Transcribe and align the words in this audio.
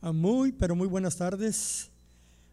Ah, 0.00 0.12
Muy, 0.12 0.52
pero 0.52 0.76
muy 0.76 0.86
buenas 0.86 1.16
tardes. 1.16 1.88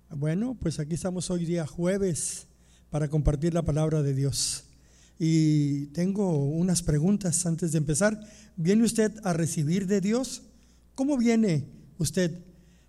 Bueno, 0.10 0.58
pues 0.60 0.80
aquí 0.80 0.96
estamos 0.96 1.30
hoy 1.30 1.46
día 1.46 1.68
jueves 1.68 2.48
para 2.90 3.08
compartir 3.08 3.54
la 3.54 3.62
palabra 3.62 4.02
de 4.02 4.16
Dios. 4.16 4.64
Y 5.20 5.86
tengo 5.88 6.44
unas 6.44 6.82
preguntas 6.82 7.46
antes 7.46 7.72
de 7.72 7.78
empezar. 7.78 8.20
¿Viene 8.56 8.84
usted 8.84 9.14
a 9.24 9.34
recibir 9.34 9.86
de 9.86 10.02
Dios? 10.02 10.42
¿Cómo 10.96 11.18
viene 11.18 11.68
usted 12.00 12.36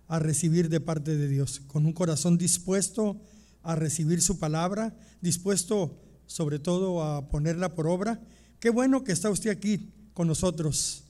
a 0.07 0.17
recibir 0.17 0.69
de 0.69 0.79
parte 0.79 1.15
de 1.15 1.27
Dios? 1.27 1.61
¿Con 1.67 1.85
un 1.85 1.93
corazón 1.93 2.39
dispuesto 2.39 3.21
a 3.61 3.75
recibir 3.75 4.23
su 4.23 4.39
palabra? 4.39 4.97
¿Dispuesto 5.21 6.01
sobre 6.25 6.57
todo 6.57 7.03
a 7.03 7.29
ponerla 7.29 7.75
por 7.75 7.85
obra? 7.85 8.19
Qué 8.59 8.71
bueno 8.71 9.03
que 9.03 9.11
está 9.11 9.29
usted 9.29 9.51
aquí 9.51 9.93
con 10.15 10.27
nosotros. 10.27 11.03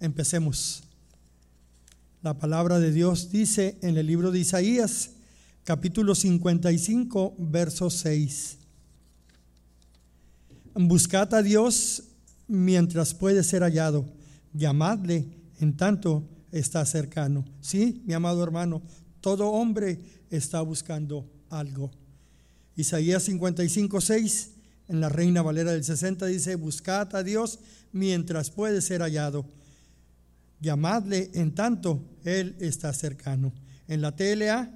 Empecemos. 0.00 0.89
La 2.22 2.34
palabra 2.34 2.78
de 2.78 2.92
Dios 2.92 3.30
dice 3.30 3.78
en 3.80 3.96
el 3.96 4.06
libro 4.06 4.30
de 4.30 4.40
Isaías, 4.40 5.12
capítulo 5.64 6.14
55, 6.14 7.34
verso 7.38 7.88
6. 7.88 8.58
Buscad 10.74 11.32
a 11.32 11.40
Dios 11.40 12.02
mientras 12.46 13.14
puede 13.14 13.42
ser 13.42 13.62
hallado, 13.62 14.04
llamadle 14.52 15.28
en 15.60 15.78
tanto 15.78 16.22
está 16.52 16.84
cercano. 16.84 17.46
Sí, 17.62 18.02
mi 18.04 18.12
amado 18.12 18.42
hermano, 18.42 18.82
todo 19.22 19.48
hombre 19.48 19.98
está 20.28 20.60
buscando 20.60 21.24
algo. 21.48 21.90
Isaías 22.76 23.22
55, 23.22 23.98
6, 23.98 24.50
en 24.88 25.00
la 25.00 25.08
Reina 25.08 25.40
Valera 25.40 25.72
del 25.72 25.84
60 25.84 26.26
dice, 26.26 26.56
buscad 26.56 27.16
a 27.16 27.22
Dios 27.22 27.60
mientras 27.92 28.50
puede 28.50 28.82
ser 28.82 29.00
hallado 29.00 29.46
llamadle 30.60 31.30
en 31.34 31.54
tanto 31.54 32.04
Él 32.24 32.56
está 32.60 32.92
cercano. 32.92 33.52
En 33.88 34.00
la 34.02 34.14
TLA 34.14 34.70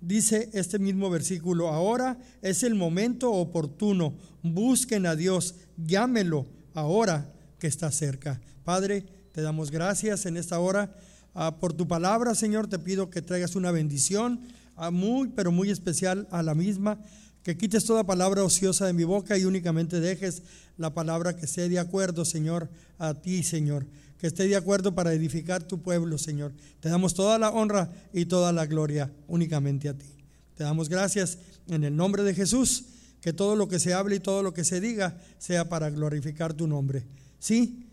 dice 0.00 0.50
este 0.52 0.78
mismo 0.78 1.10
versículo, 1.10 1.68
ahora 1.68 2.18
es 2.42 2.62
el 2.62 2.74
momento 2.74 3.32
oportuno, 3.32 4.16
busquen 4.42 5.06
a 5.06 5.16
Dios, 5.16 5.54
llámelo 5.76 6.46
ahora 6.74 7.32
que 7.58 7.66
está 7.66 7.90
cerca. 7.90 8.40
Padre, 8.64 9.06
te 9.32 9.42
damos 9.42 9.70
gracias 9.70 10.26
en 10.26 10.36
esta 10.36 10.58
hora 10.58 10.94
ah, 11.34 11.58
por 11.58 11.72
tu 11.72 11.86
palabra, 11.86 12.34
Señor, 12.34 12.66
te 12.66 12.78
pido 12.78 13.10
que 13.10 13.22
traigas 13.22 13.56
una 13.56 13.70
bendición 13.70 14.40
ah, 14.76 14.90
muy, 14.90 15.28
pero 15.28 15.52
muy 15.52 15.70
especial 15.70 16.26
a 16.30 16.42
la 16.42 16.54
misma 16.54 16.98
que 17.42 17.58
quites 17.58 17.84
toda 17.84 18.04
palabra 18.04 18.42
ociosa 18.42 18.86
de 18.86 18.94
mi 18.94 19.04
boca 19.04 19.36
y 19.36 19.44
únicamente 19.44 20.00
dejes 20.00 20.42
la 20.78 20.94
palabra 20.94 21.36
que 21.36 21.44
esté 21.44 21.68
de 21.68 21.78
acuerdo, 21.78 22.24
Señor, 22.24 22.70
a 22.98 23.14
ti, 23.14 23.42
Señor 23.42 23.86
que 24.18 24.26
esté 24.26 24.46
de 24.48 24.56
acuerdo 24.56 24.94
para 24.94 25.12
edificar 25.12 25.62
tu 25.62 25.80
pueblo, 25.80 26.18
Señor. 26.18 26.52
Te 26.80 26.88
damos 26.88 27.14
toda 27.14 27.38
la 27.38 27.50
honra 27.50 27.92
y 28.12 28.26
toda 28.26 28.52
la 28.52 28.66
gloria 28.66 29.12
únicamente 29.28 29.88
a 29.88 29.94
ti. 29.94 30.06
Te 30.54 30.64
damos 30.64 30.88
gracias 30.88 31.38
en 31.68 31.84
el 31.84 31.96
nombre 31.96 32.22
de 32.22 32.34
Jesús, 32.34 32.84
que 33.20 33.32
todo 33.32 33.56
lo 33.56 33.68
que 33.68 33.78
se 33.78 33.94
hable 33.94 34.16
y 34.16 34.20
todo 34.20 34.42
lo 34.42 34.54
que 34.54 34.64
se 34.64 34.80
diga 34.80 35.18
sea 35.38 35.68
para 35.68 35.90
glorificar 35.90 36.54
tu 36.54 36.66
nombre. 36.66 37.04
Sí, 37.38 37.86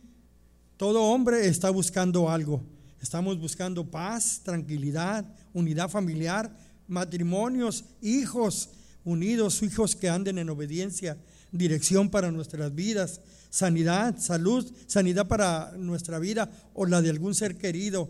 todo 0.78 1.04
hombre 1.04 1.48
está 1.48 1.70
buscando 1.70 2.30
algo. 2.30 2.62
Estamos 3.02 3.40
buscando 3.40 3.90
paz, 3.90 4.42
tranquilidad, 4.44 5.26
unidad 5.54 5.90
familiar, 5.90 6.56
matrimonios, 6.88 7.86
hijos 8.02 8.70
unidos, 9.04 9.64
hijos 9.64 9.96
que 9.96 10.10
anden 10.10 10.38
en 10.38 10.50
obediencia, 10.50 11.18
dirección 11.52 12.10
para 12.10 12.32
nuestras 12.32 12.74
vidas 12.76 13.22
sanidad, 13.52 14.18
salud, 14.18 14.66
sanidad 14.88 15.28
para 15.28 15.74
nuestra 15.78 16.18
vida 16.18 16.50
o 16.74 16.86
la 16.88 17.02
de 17.02 17.12
algún 17.12 17.36
ser 17.36 17.58
querido 17.58 18.10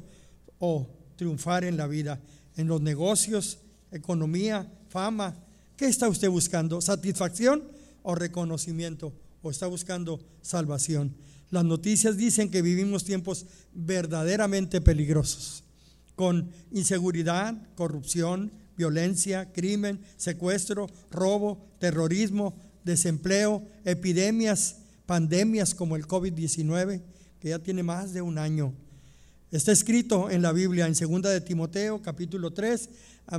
o 0.60 0.88
triunfar 1.18 1.66
en 1.66 1.76
la 1.76 1.88
vida, 1.88 2.22
en 2.56 2.68
los 2.68 2.80
negocios, 2.80 3.58
economía, 3.92 4.72
fama. 4.88 5.36
¿Qué 5.76 5.88
está 5.88 6.08
usted 6.08 6.30
buscando? 6.30 6.80
¿Satisfacción 6.80 7.64
o 8.04 8.16
reconocimiento? 8.16 9.14
¿O 9.42 9.50
está 9.50 9.66
buscando 9.66 10.22
salvación? 10.42 11.16
Las 11.50 11.66
noticias 11.66 12.18
dicen 12.18 12.50
que 12.50 12.62
vivimos 12.62 13.04
tiempos 13.04 13.48
verdaderamente 13.74 14.80
peligrosos, 14.80 15.64
con 16.16 16.52
inseguridad, 16.72 17.56
corrupción, 17.76 18.52
violencia, 18.78 19.52
crimen, 19.52 20.00
secuestro, 20.18 20.88
robo, 21.10 21.68
terrorismo, 21.80 22.56
desempleo, 22.84 23.68
epidemias, 23.86 24.81
pandemias 25.06 25.76
como 25.76 25.96
el 25.96 26.08
COVID-19, 26.08 27.02
que 27.40 27.50
ya 27.50 27.60
tiene 27.60 27.84
más 27.84 28.14
de 28.14 28.22
un 28.22 28.38
año. 28.38 28.74
Está 29.52 29.72
escrito 29.72 30.30
en 30.30 30.42
la 30.42 30.54
Biblia, 30.54 30.88
en 30.88 30.94
2 30.94 31.22
de 31.24 31.42
Timoteo, 31.42 32.02
capítulo 32.02 32.52
3, 32.52 32.90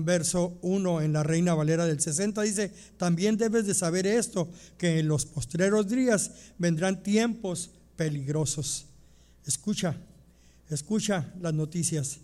verso 0.01 0.59
1, 0.63 1.01
en 1.01 1.13
la 1.13 1.23
Reina 1.23 1.55
Valera 1.55 1.87
del 1.87 2.01
60, 2.01 2.43
dice, 2.43 2.73
también 2.97 3.37
debes 3.37 3.67
de 3.67 3.75
saber 3.75 4.07
esto, 4.07 4.51
que 4.77 4.99
en 4.99 5.09
los 5.09 5.27
postreros 5.27 5.89
días 5.89 6.31
vendrán 6.59 7.03
tiempos 7.03 7.71
peligrosos. 7.97 8.87
Escucha, 9.47 9.97
escucha 10.69 11.33
las 11.41 11.55
noticias. 11.55 12.19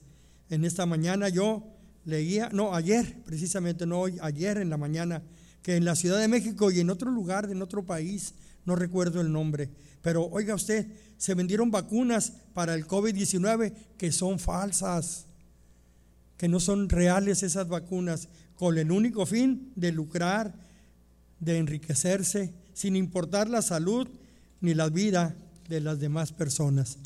En 0.51 0.65
esta 0.65 0.87
mañana 0.87 1.29
yo 1.29 1.63
leía, 2.05 2.49
no, 2.53 2.75
ayer, 2.75 3.23
precisamente 3.25 3.87
no 3.87 4.01
hoy, 4.01 4.19
ayer 4.21 4.59
en 4.59 4.71
la 4.71 4.77
mañana, 4.77 5.23
que 5.63 5.77
en 5.77 5.85
la 5.85 5.95
Ciudad 5.95 6.19
de 6.19 6.29
México 6.29 6.71
y 6.71 6.81
en 6.81 6.91
otro 6.91 7.11
lugar, 7.11 7.51
en 7.51 7.61
otro 7.61 7.85
país, 7.85 8.35
no 8.69 8.77
recuerdo 8.77 9.23
el 9.23 9.33
nombre, 9.33 9.71
pero 10.03 10.27
oiga 10.27 10.55
usted, 10.55 10.87
se 11.17 11.33
vendieron 11.33 11.71
vacunas 11.71 12.35
para 12.53 12.75
el 12.75 12.87
COVID-19 12.87 13.73
que 13.97 14.13
son 14.13 14.39
falsas, 14.39 15.25
que 16.37 16.49
no 16.49 16.61
son 16.61 16.91
reales 16.91 17.43
esas 17.43 17.67
vacunas, 17.67 18.29
con 18.57 18.77
el 18.77 18.93
único 18.93 19.25
fin 19.25 19.73
de 19.75 19.91
lucrar, 19.91 20.55
de 21.41 21.57
enriquecerse, 21.57 22.53
sin 22.75 22.95
importar 22.95 23.49
la 23.49 23.63
salud 23.63 24.07
ni 24.61 24.75
la 24.75 24.91
vida 24.91 25.35
de 25.71 25.81
las 25.81 25.99
demás 25.99 26.33
personas. 26.33 26.99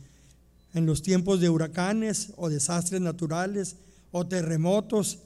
En 0.74 0.84
los 0.84 1.00
tiempos 1.00 1.38
de 1.38 1.48
huracanes 1.48 2.32
o 2.36 2.48
desastres 2.48 3.00
naturales 3.00 3.76
o 4.10 4.26
terremotos, 4.26 5.20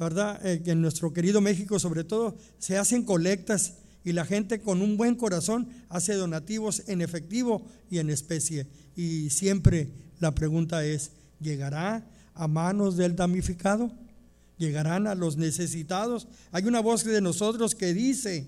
¿verdad? 0.00 0.44
Eh, 0.44 0.62
en 0.66 0.82
nuestro 0.82 1.12
querido 1.12 1.40
México 1.40 1.78
sobre 1.78 2.02
todo 2.02 2.36
se 2.58 2.76
hacen 2.76 3.04
colectas 3.04 3.74
y 4.06 4.12
la 4.12 4.24
gente 4.24 4.60
con 4.60 4.82
un 4.82 4.96
buen 4.96 5.16
corazón 5.16 5.68
hace 5.88 6.14
donativos 6.14 6.84
en 6.86 7.02
efectivo 7.02 7.66
y 7.90 7.98
en 7.98 8.08
especie. 8.08 8.68
Y 8.94 9.30
siempre 9.30 9.88
la 10.20 10.32
pregunta 10.32 10.84
es, 10.84 11.10
¿llegará 11.40 12.06
a 12.32 12.46
manos 12.46 12.96
del 12.96 13.16
damnificado? 13.16 13.90
¿Llegarán 14.58 15.08
a 15.08 15.16
los 15.16 15.36
necesitados? 15.36 16.28
Hay 16.52 16.66
una 16.66 16.78
voz 16.78 17.02
de 17.02 17.20
nosotros 17.20 17.74
que 17.74 17.94
dice, 17.94 18.46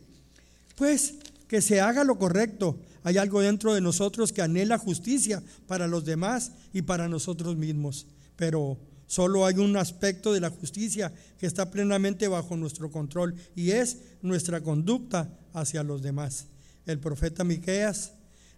pues 0.76 1.14
que 1.48 1.60
se 1.60 1.80
haga 1.80 2.04
lo 2.04 2.18
correcto. 2.18 2.78
Hay 3.02 3.18
algo 3.18 3.40
dentro 3.40 3.74
de 3.74 3.80
nosotros 3.80 4.32
que 4.32 4.42
anhela 4.42 4.78
justicia 4.78 5.42
para 5.66 5.88
los 5.88 6.04
demás 6.04 6.52
y 6.72 6.82
para 6.82 7.08
nosotros 7.08 7.56
mismos. 7.56 8.06
Pero 8.36 8.78
Solo 9.08 9.46
hay 9.46 9.56
un 9.56 9.76
aspecto 9.78 10.34
de 10.34 10.40
la 10.40 10.50
justicia 10.50 11.12
que 11.38 11.46
está 11.46 11.70
plenamente 11.70 12.28
bajo 12.28 12.56
nuestro 12.56 12.90
control 12.90 13.34
y 13.56 13.70
es 13.70 13.96
nuestra 14.20 14.60
conducta 14.60 15.30
hacia 15.54 15.82
los 15.82 16.02
demás. 16.02 16.46
El 16.84 16.98
profeta 17.00 17.42
Miqueas 17.42 18.12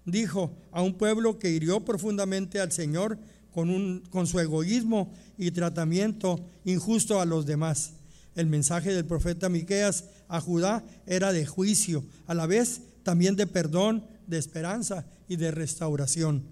dijo 0.05 0.53
a 0.73 0.83
un 0.83 0.95
pueblo 0.95 1.39
que 1.39 1.51
hirió 1.51 1.85
profundamente 1.85 2.59
al 2.59 2.73
Señor 2.73 3.17
con, 3.53 3.71
un, 3.71 4.03
con 4.11 4.27
su 4.27 4.41
egoísmo 4.41 5.15
y 5.39 5.53
tratamiento 5.53 6.45
injusto 6.65 7.21
a 7.21 7.27
los 7.27 7.47
demás. 7.47 7.93
El 8.35 8.47
mensaje 8.47 8.93
del 8.93 9.05
profeta 9.05 9.49
Miqueas 9.49 10.07
a 10.27 10.41
Judá 10.41 10.85
era 11.07 11.33
de 11.33 11.47
juicio, 11.47 12.05
a 12.27 12.35
la 12.35 12.47
vez 12.47 12.81
también 13.05 13.37
de 13.37 13.47
perdón, 13.47 14.05
de 14.27 14.39
esperanza 14.39 15.07
y 15.29 15.37
de 15.37 15.53
restauración. 15.53 16.43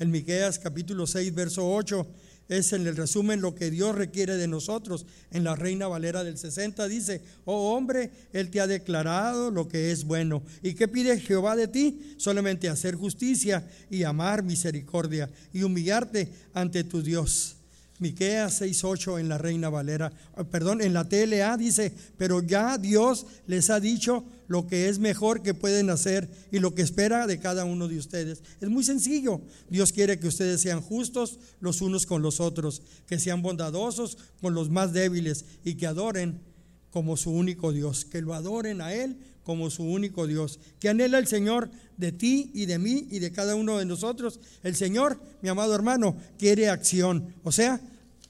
El 0.00 0.08
Miqueas 0.08 0.58
capítulo 0.58 1.06
6 1.06 1.32
verso 1.34 1.72
8 1.72 2.04
es 2.48 2.72
en 2.72 2.86
el 2.86 2.96
resumen 2.96 3.40
lo 3.40 3.54
que 3.54 3.70
Dios 3.70 3.94
requiere 3.94 4.36
de 4.36 4.48
nosotros. 4.48 5.06
En 5.30 5.44
la 5.44 5.56
Reina 5.56 5.86
Valera 5.86 6.24
del 6.24 6.38
60 6.38 6.86
dice, 6.88 7.22
oh 7.44 7.74
hombre, 7.74 8.10
Él 8.32 8.50
te 8.50 8.60
ha 8.60 8.66
declarado 8.66 9.50
lo 9.50 9.68
que 9.68 9.90
es 9.90 10.04
bueno. 10.04 10.42
¿Y 10.62 10.74
qué 10.74 10.88
pide 10.88 11.18
Jehová 11.18 11.56
de 11.56 11.68
ti? 11.68 12.14
Solamente 12.18 12.68
hacer 12.68 12.94
justicia 12.94 13.66
y 13.90 14.02
amar 14.02 14.42
misericordia 14.42 15.30
y 15.52 15.62
humillarte 15.62 16.28
ante 16.52 16.84
tu 16.84 17.02
Dios. 17.02 17.56
Miqueas 18.04 18.60
6:8 18.60 19.18
en 19.18 19.30
la 19.30 19.38
Reina 19.38 19.70
Valera, 19.70 20.12
ah, 20.36 20.44
perdón, 20.44 20.82
en 20.82 20.92
la 20.92 21.08
TLA 21.08 21.56
dice, 21.56 21.90
pero 22.18 22.42
ya 22.42 22.76
Dios 22.76 23.24
les 23.46 23.70
ha 23.70 23.80
dicho 23.80 24.24
lo 24.46 24.66
que 24.66 24.90
es 24.90 24.98
mejor 24.98 25.42
que 25.42 25.54
pueden 25.54 25.88
hacer 25.88 26.28
y 26.52 26.58
lo 26.58 26.74
que 26.74 26.82
espera 26.82 27.26
de 27.26 27.38
cada 27.38 27.64
uno 27.64 27.88
de 27.88 27.96
ustedes. 27.96 28.42
Es 28.60 28.68
muy 28.68 28.84
sencillo. 28.84 29.40
Dios 29.70 29.90
quiere 29.90 30.18
que 30.18 30.28
ustedes 30.28 30.60
sean 30.60 30.82
justos 30.82 31.38
los 31.60 31.80
unos 31.80 32.04
con 32.04 32.20
los 32.20 32.40
otros, 32.40 32.82
que 33.06 33.18
sean 33.18 33.40
bondadosos 33.40 34.18
con 34.42 34.52
los 34.52 34.68
más 34.68 34.92
débiles 34.92 35.46
y 35.64 35.76
que 35.76 35.86
adoren 35.86 36.42
como 36.90 37.16
su 37.16 37.30
único 37.30 37.72
Dios, 37.72 38.04
que 38.04 38.20
lo 38.20 38.34
adoren 38.34 38.82
a 38.82 38.92
Él 38.92 39.16
como 39.44 39.70
su 39.70 39.82
único 39.82 40.26
Dios, 40.26 40.60
que 40.78 40.90
anhela 40.90 41.18
el 41.18 41.26
Señor 41.26 41.70
de 41.96 42.12
ti 42.12 42.50
y 42.52 42.66
de 42.66 42.78
mí 42.78 43.08
y 43.10 43.18
de 43.18 43.32
cada 43.32 43.54
uno 43.54 43.78
de 43.78 43.86
nosotros. 43.86 44.40
El 44.62 44.76
Señor, 44.76 45.18
mi 45.40 45.48
amado 45.48 45.74
hermano, 45.74 46.16
quiere 46.38 46.68
acción, 46.68 47.34
o 47.44 47.50
sea, 47.50 47.80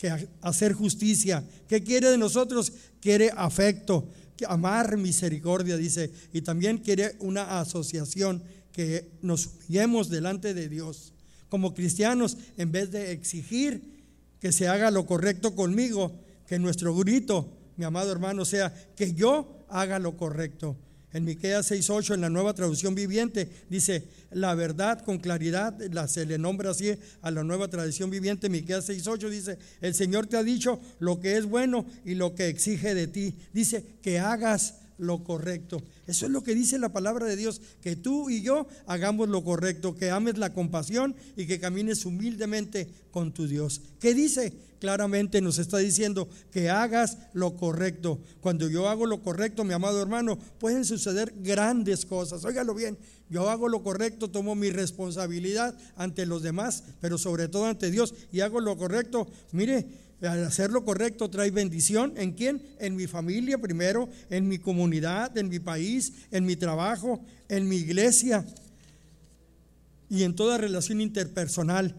que 0.04 0.28
hacer 0.42 0.74
justicia. 0.74 1.42
¿Qué 1.66 1.82
quiere 1.82 2.10
de 2.10 2.18
nosotros? 2.18 2.72
Quiere 3.00 3.30
afecto, 3.34 4.06
amar 4.46 4.98
misericordia, 4.98 5.78
dice, 5.78 6.10
y 6.30 6.42
también 6.42 6.76
quiere 6.76 7.16
una 7.20 7.58
asociación 7.58 8.42
que 8.70 9.08
nos 9.22 9.46
humillemos 9.46 10.10
delante 10.10 10.52
de 10.52 10.68
Dios. 10.68 11.14
Como 11.48 11.72
cristianos, 11.72 12.36
en 12.58 12.70
vez 12.70 12.90
de 12.90 13.12
exigir 13.12 14.04
que 14.40 14.52
se 14.52 14.68
haga 14.68 14.90
lo 14.90 15.06
correcto 15.06 15.54
conmigo, 15.54 16.12
que 16.46 16.58
nuestro 16.58 16.94
grito, 16.94 17.48
mi 17.78 17.86
amado 17.86 18.12
hermano, 18.12 18.44
sea 18.44 18.74
que 18.94 19.14
yo 19.14 19.64
haga 19.70 19.98
lo 19.98 20.18
correcto. 20.18 20.76
En 21.14 21.24
Miqueas 21.24 21.70
6:8 21.70 22.14
en 22.14 22.22
la 22.22 22.28
Nueva 22.28 22.54
Traducción 22.54 22.96
Viviente 22.96 23.48
dice, 23.70 24.02
"La 24.32 24.56
verdad 24.56 25.00
con 25.00 25.18
claridad", 25.18 25.80
la, 25.92 26.08
se 26.08 26.26
le 26.26 26.38
nombra 26.38 26.70
así 26.70 26.90
a 27.22 27.30
la 27.30 27.44
Nueva 27.44 27.68
Traducción 27.68 28.10
Viviente, 28.10 28.48
Miqueas 28.48 28.86
6:8 28.86 29.30
dice, 29.30 29.56
"El 29.80 29.94
Señor 29.94 30.26
te 30.26 30.36
ha 30.36 30.42
dicho 30.42 30.80
lo 30.98 31.20
que 31.20 31.36
es 31.36 31.46
bueno 31.46 31.86
y 32.04 32.16
lo 32.16 32.34
que 32.34 32.48
exige 32.48 32.96
de 32.96 33.06
ti." 33.06 33.36
Dice, 33.52 33.84
"Que 34.02 34.18
hagas 34.18 34.74
lo 34.98 35.22
correcto." 35.22 35.84
Eso 36.08 36.26
es 36.26 36.32
lo 36.32 36.42
que 36.42 36.56
dice 36.56 36.80
la 36.80 36.92
palabra 36.92 37.26
de 37.26 37.36
Dios, 37.36 37.60
que 37.80 37.94
tú 37.94 38.28
y 38.28 38.42
yo 38.42 38.66
hagamos 38.86 39.28
lo 39.28 39.44
correcto, 39.44 39.94
que 39.94 40.10
ames 40.10 40.36
la 40.36 40.52
compasión 40.52 41.14
y 41.36 41.46
que 41.46 41.60
camines 41.60 42.04
humildemente 42.04 42.88
con 43.12 43.32
tu 43.32 43.46
Dios. 43.46 43.82
¿Qué 44.00 44.14
dice? 44.14 44.52
Claramente 44.84 45.40
nos 45.40 45.58
está 45.58 45.78
diciendo 45.78 46.28
que 46.52 46.68
hagas 46.68 47.16
lo 47.32 47.56
correcto. 47.56 48.20
Cuando 48.42 48.68
yo 48.68 48.86
hago 48.86 49.06
lo 49.06 49.22
correcto, 49.22 49.64
mi 49.64 49.72
amado 49.72 50.02
hermano, 50.02 50.38
pueden 50.58 50.84
suceder 50.84 51.32
grandes 51.38 52.04
cosas. 52.04 52.44
Óigalo 52.44 52.74
bien, 52.74 52.98
yo 53.30 53.48
hago 53.48 53.70
lo 53.70 53.82
correcto, 53.82 54.28
tomo 54.28 54.54
mi 54.54 54.68
responsabilidad 54.68 55.74
ante 55.96 56.26
los 56.26 56.42
demás, 56.42 56.84
pero 57.00 57.16
sobre 57.16 57.48
todo 57.48 57.64
ante 57.64 57.90
Dios 57.90 58.12
y 58.30 58.40
hago 58.40 58.60
lo 58.60 58.76
correcto. 58.76 59.26
Mire, 59.52 59.86
al 60.20 60.44
hacer 60.44 60.70
lo 60.70 60.84
correcto 60.84 61.30
trae 61.30 61.50
bendición. 61.50 62.12
¿En 62.18 62.32
quién? 62.32 62.60
En 62.78 62.94
mi 62.94 63.06
familia 63.06 63.56
primero, 63.56 64.10
en 64.28 64.46
mi 64.48 64.58
comunidad, 64.58 65.34
en 65.38 65.48
mi 65.48 65.60
país, 65.60 66.12
en 66.30 66.44
mi 66.44 66.56
trabajo, 66.56 67.24
en 67.48 67.66
mi 67.70 67.76
iglesia 67.76 68.44
y 70.10 70.24
en 70.24 70.36
toda 70.36 70.58
relación 70.58 71.00
interpersonal. 71.00 71.96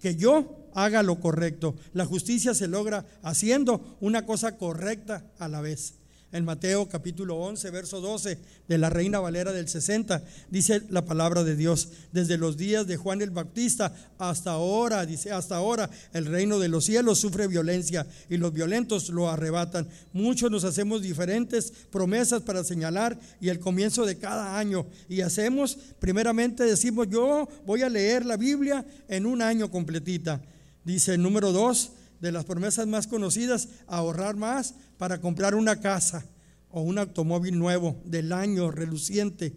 Que 0.00 0.16
yo 0.16 0.61
haga 0.74 1.02
lo 1.02 1.20
correcto. 1.20 1.74
La 1.92 2.06
justicia 2.06 2.54
se 2.54 2.68
logra 2.68 3.04
haciendo 3.22 3.96
una 4.00 4.26
cosa 4.26 4.56
correcta 4.56 5.24
a 5.38 5.48
la 5.48 5.60
vez 5.60 5.94
en 6.32 6.46
Mateo 6.46 6.88
capítulo 6.88 7.36
11, 7.36 7.70
verso 7.70 8.00
12 8.00 8.38
de 8.66 8.78
la 8.78 8.88
Reina 8.88 9.20
Valera 9.20 9.52
del 9.52 9.68
60, 9.68 10.24
dice 10.50 10.82
la 10.88 11.04
palabra 11.04 11.44
de 11.44 11.56
Dios, 11.56 11.88
desde 12.10 12.38
los 12.38 12.56
días 12.56 12.86
de 12.86 12.96
Juan 12.96 13.20
el 13.20 13.30
Bautista 13.30 13.94
hasta 14.18 14.52
ahora, 14.52 15.04
dice, 15.04 15.30
hasta 15.30 15.56
ahora 15.56 15.90
el 16.14 16.24
reino 16.24 16.58
de 16.58 16.68
los 16.68 16.86
cielos 16.86 17.18
sufre 17.18 17.46
violencia 17.46 18.06
y 18.30 18.38
los 18.38 18.52
violentos 18.52 19.10
lo 19.10 19.28
arrebatan. 19.28 19.86
Muchos 20.14 20.50
nos 20.50 20.64
hacemos 20.64 21.02
diferentes 21.02 21.72
promesas 21.90 22.42
para 22.42 22.64
señalar 22.64 23.18
y 23.40 23.50
el 23.50 23.60
comienzo 23.60 24.06
de 24.06 24.16
cada 24.16 24.58
año 24.58 24.86
y 25.08 25.20
hacemos, 25.20 25.76
primeramente 26.00 26.64
decimos, 26.64 27.08
yo 27.10 27.46
voy 27.66 27.82
a 27.82 27.90
leer 27.90 28.24
la 28.24 28.38
Biblia 28.38 28.86
en 29.08 29.26
un 29.26 29.42
año 29.42 29.70
completita. 29.70 30.40
Dice 30.84 31.16
número 31.18 31.52
2, 31.52 31.92
de 32.22 32.32
las 32.32 32.44
promesas 32.44 32.86
más 32.86 33.08
conocidas, 33.08 33.68
ahorrar 33.88 34.36
más 34.36 34.74
para 34.96 35.20
comprar 35.20 35.56
una 35.56 35.80
casa 35.80 36.24
o 36.70 36.80
un 36.80 36.98
automóvil 36.98 37.58
nuevo 37.58 38.00
del 38.04 38.32
año 38.32 38.70
reluciente. 38.70 39.52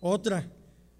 Otra, 0.00 0.46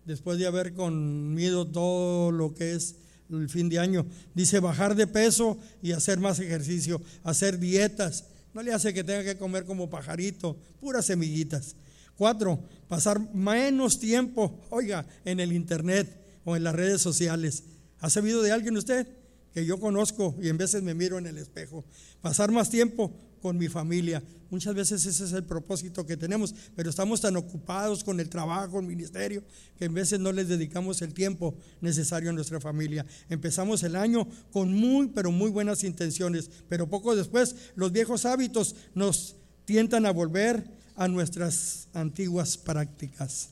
después 0.07 0.39
de 0.39 0.47
haber 0.47 0.75
comido 0.75 1.67
todo 1.67 2.31
lo 2.31 2.55
que 2.55 2.73
es 2.75 2.95
el 3.31 3.49
fin 3.49 3.69
de 3.69 3.81
año, 3.81 4.07
dice 4.33 4.61
bajar 4.61 4.95
de 4.95 5.09
peso 5.09 5.59
y 5.83 5.91
hacer 5.91 6.21
más 6.21 6.39
ejercicio, 6.39 7.03
hacer 7.25 7.59
dietas. 7.59 8.25
No 8.55 8.63
le 8.63 8.73
hace 8.73 8.95
que 8.95 9.05
tenga 9.05 9.25
que 9.25 9.37
comer 9.37 9.65
como 9.65 9.91
pajarito, 9.91 10.57
puras 10.81 11.05
semillitas. 11.05 11.75
Cuatro, 12.17 12.61
pasar 12.87 13.21
menos 13.35 13.99
tiempo, 13.99 14.61
oiga, 14.71 15.05
en 15.25 15.41
el 15.41 15.53
internet 15.53 16.09
o 16.45 16.57
en 16.57 16.63
las 16.63 16.77
redes 16.77 17.03
sociales. 17.03 17.65
¿Ha 18.01 18.09
sabido 18.09 18.41
de 18.41 18.53
alguien 18.53 18.77
usted? 18.77 19.07
Que 19.53 19.65
yo 19.65 19.79
conozco 19.79 20.37
y 20.41 20.49
en 20.49 20.59
veces 20.59 20.83
me 20.83 20.95
miro 20.95 21.19
en 21.19 21.27
el 21.27 21.39
espejo. 21.39 21.85
Pasar 22.21 22.51
más 22.53 22.71
tiempo 22.71 23.13
con 23.41 23.57
mi 23.57 23.69
familia. 23.69 24.23
Muchas 24.51 24.75
veces 24.75 25.05
ese 25.05 25.25
es 25.25 25.33
el 25.33 25.45
propósito 25.45 26.07
que 26.07 26.17
tenemos, 26.17 26.55
pero 26.75 26.91
estamos 26.91 27.21
tan 27.21 27.37
ocupados 27.37 28.03
con 28.03 28.19
el 28.19 28.29
trabajo, 28.29 28.81
el 28.81 28.87
ministerio, 28.87 29.43
que 29.79 29.85
en 29.85 29.95
veces 29.95 30.19
no 30.21 30.33
les 30.33 30.49
dedicamos 30.49 31.03
el 31.03 31.13
tiempo 31.13 31.55
necesario 31.81 32.31
a 32.31 32.33
nuestra 32.33 32.61
familia. 32.61 33.05
Empezamos 33.29 33.83
el 33.83 33.95
año 33.95 34.27
con 34.51 34.73
muy, 34.73 35.09
pero 35.09 35.31
muy 35.31 35.51
buenas 35.51 35.85
intenciones, 35.85 36.51
pero 36.69 36.89
poco 36.89 37.15
después 37.15 37.55
los 37.75 37.93
viejos 37.93 38.25
hábitos 38.25 38.75
nos 38.95 39.37
tientan 39.65 40.07
a 40.07 40.13
volver 40.13 40.65
a 40.97 41.09
nuestras 41.09 41.89
antiguas 41.93 42.57
prácticas. 42.57 43.51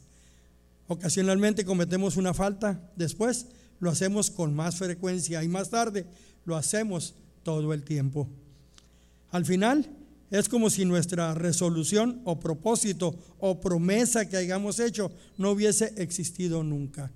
Ocasionalmente 0.88 1.64
cometemos 1.64 2.16
una 2.16 2.32
falta, 2.32 2.90
después 2.96 3.46
lo 3.81 3.90
hacemos 3.90 4.31
con 4.31 4.55
más 4.55 4.76
frecuencia 4.76 5.43
y 5.43 5.49
más 5.49 5.70
tarde 5.70 6.06
lo 6.44 6.56
hacemos 6.56 7.14
todo 7.43 7.73
el 7.73 7.82
tiempo. 7.82 8.28
Al 9.31 9.44
final 9.44 9.88
es 10.31 10.49
como 10.49 10.70
si 10.70 10.84
nuestra 10.84 11.34
resolución 11.34 12.20
o 12.25 12.40
propósito 12.40 13.14
o 13.38 13.61
promesa 13.61 14.28
que 14.28 14.37
hayamos 14.37 14.81
hecho 14.81 15.12
no 15.38 15.50
hubiese 15.50 15.93
existido 15.96 16.62
nunca. 16.62 17.12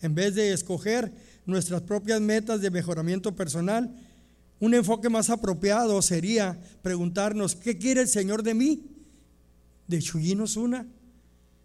En 0.00 0.14
vez 0.14 0.34
de 0.34 0.52
escoger 0.52 1.12
nuestras 1.46 1.82
propias 1.82 2.20
metas 2.20 2.60
de 2.60 2.70
mejoramiento 2.70 3.34
personal, 3.34 3.94
un 4.60 4.74
enfoque 4.74 5.08
más 5.08 5.30
apropiado 5.30 6.00
sería 6.02 6.60
preguntarnos, 6.82 7.54
¿qué 7.54 7.78
quiere 7.78 8.02
el 8.02 8.08
Señor 8.08 8.42
de 8.42 8.54
mí? 8.54 8.82
De 9.86 10.00
Chuyino 10.00 10.44
una 10.56 10.86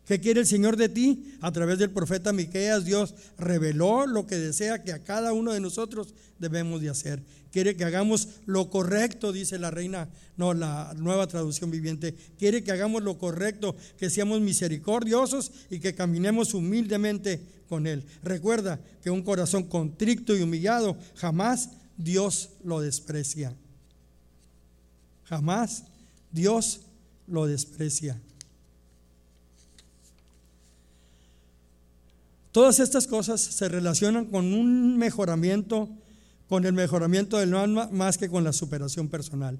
¿Qué 0.06 0.20
quiere 0.20 0.42
el 0.42 0.48
Señor 0.48 0.76
de 0.76 0.90
ti? 0.90 1.36
A 1.40 1.52
través 1.52 1.80
del 1.80 1.92
profeta 1.92 2.34
Miqueas, 2.34 2.84
Dios 2.84 3.16
reveló 3.38 4.06
lo 4.06 4.28
que 4.28 4.38
desea 4.38 4.84
que 4.84 4.92
a 4.92 5.04
cada 5.04 5.32
uno 5.32 5.54
de 5.54 5.62
nosotros 5.62 6.14
debemos 6.40 6.82
de 6.82 6.90
hacer. 6.90 7.24
Quiere 7.52 7.76
que 7.76 7.86
hagamos 7.86 8.28
lo 8.46 8.70
correcto, 8.70 9.32
dice 9.32 9.60
la 9.60 9.72
reina, 9.72 10.10
no, 10.38 10.54
la 10.54 10.94
nueva 10.98 11.28
traducción 11.28 11.72
viviente. 11.72 12.16
Quiere 12.38 12.64
que 12.64 12.72
hagamos 12.72 13.04
lo 13.04 13.18
correcto, 13.18 13.76
que 13.98 14.10
seamos 14.10 14.42
misericordiosos 14.42 15.52
y 15.70 15.80
que 15.80 15.94
caminemos 15.94 16.54
humildemente 16.54 17.40
con 17.70 17.88
Él. 17.88 18.04
Recuerda 18.24 18.80
que 19.04 19.12
un 19.12 19.22
corazón 19.22 19.64
contrito 19.64 20.36
y 20.36 20.42
humillado 20.42 20.98
jamás 21.16 21.70
Dios 21.96 22.50
lo 22.64 22.82
desprecia. 22.82 23.56
Jamás 25.26 25.84
Dios 26.32 26.82
lo 27.28 27.46
desprecia. 27.46 28.20
Todas 32.54 32.80
estas 32.80 33.08
cosas 33.08 33.42
se 33.42 33.68
relacionan 33.68 34.26
con 34.26 34.54
un 34.54 34.96
mejoramiento, 34.96 35.90
con 36.48 36.66
el 36.66 36.74
mejoramiento 36.74 37.40
del 37.40 37.56
alma 37.56 37.90
más 37.92 38.20
que 38.20 38.30
con 38.30 38.44
la 38.44 38.54
superación 38.54 39.10
personal. 39.10 39.60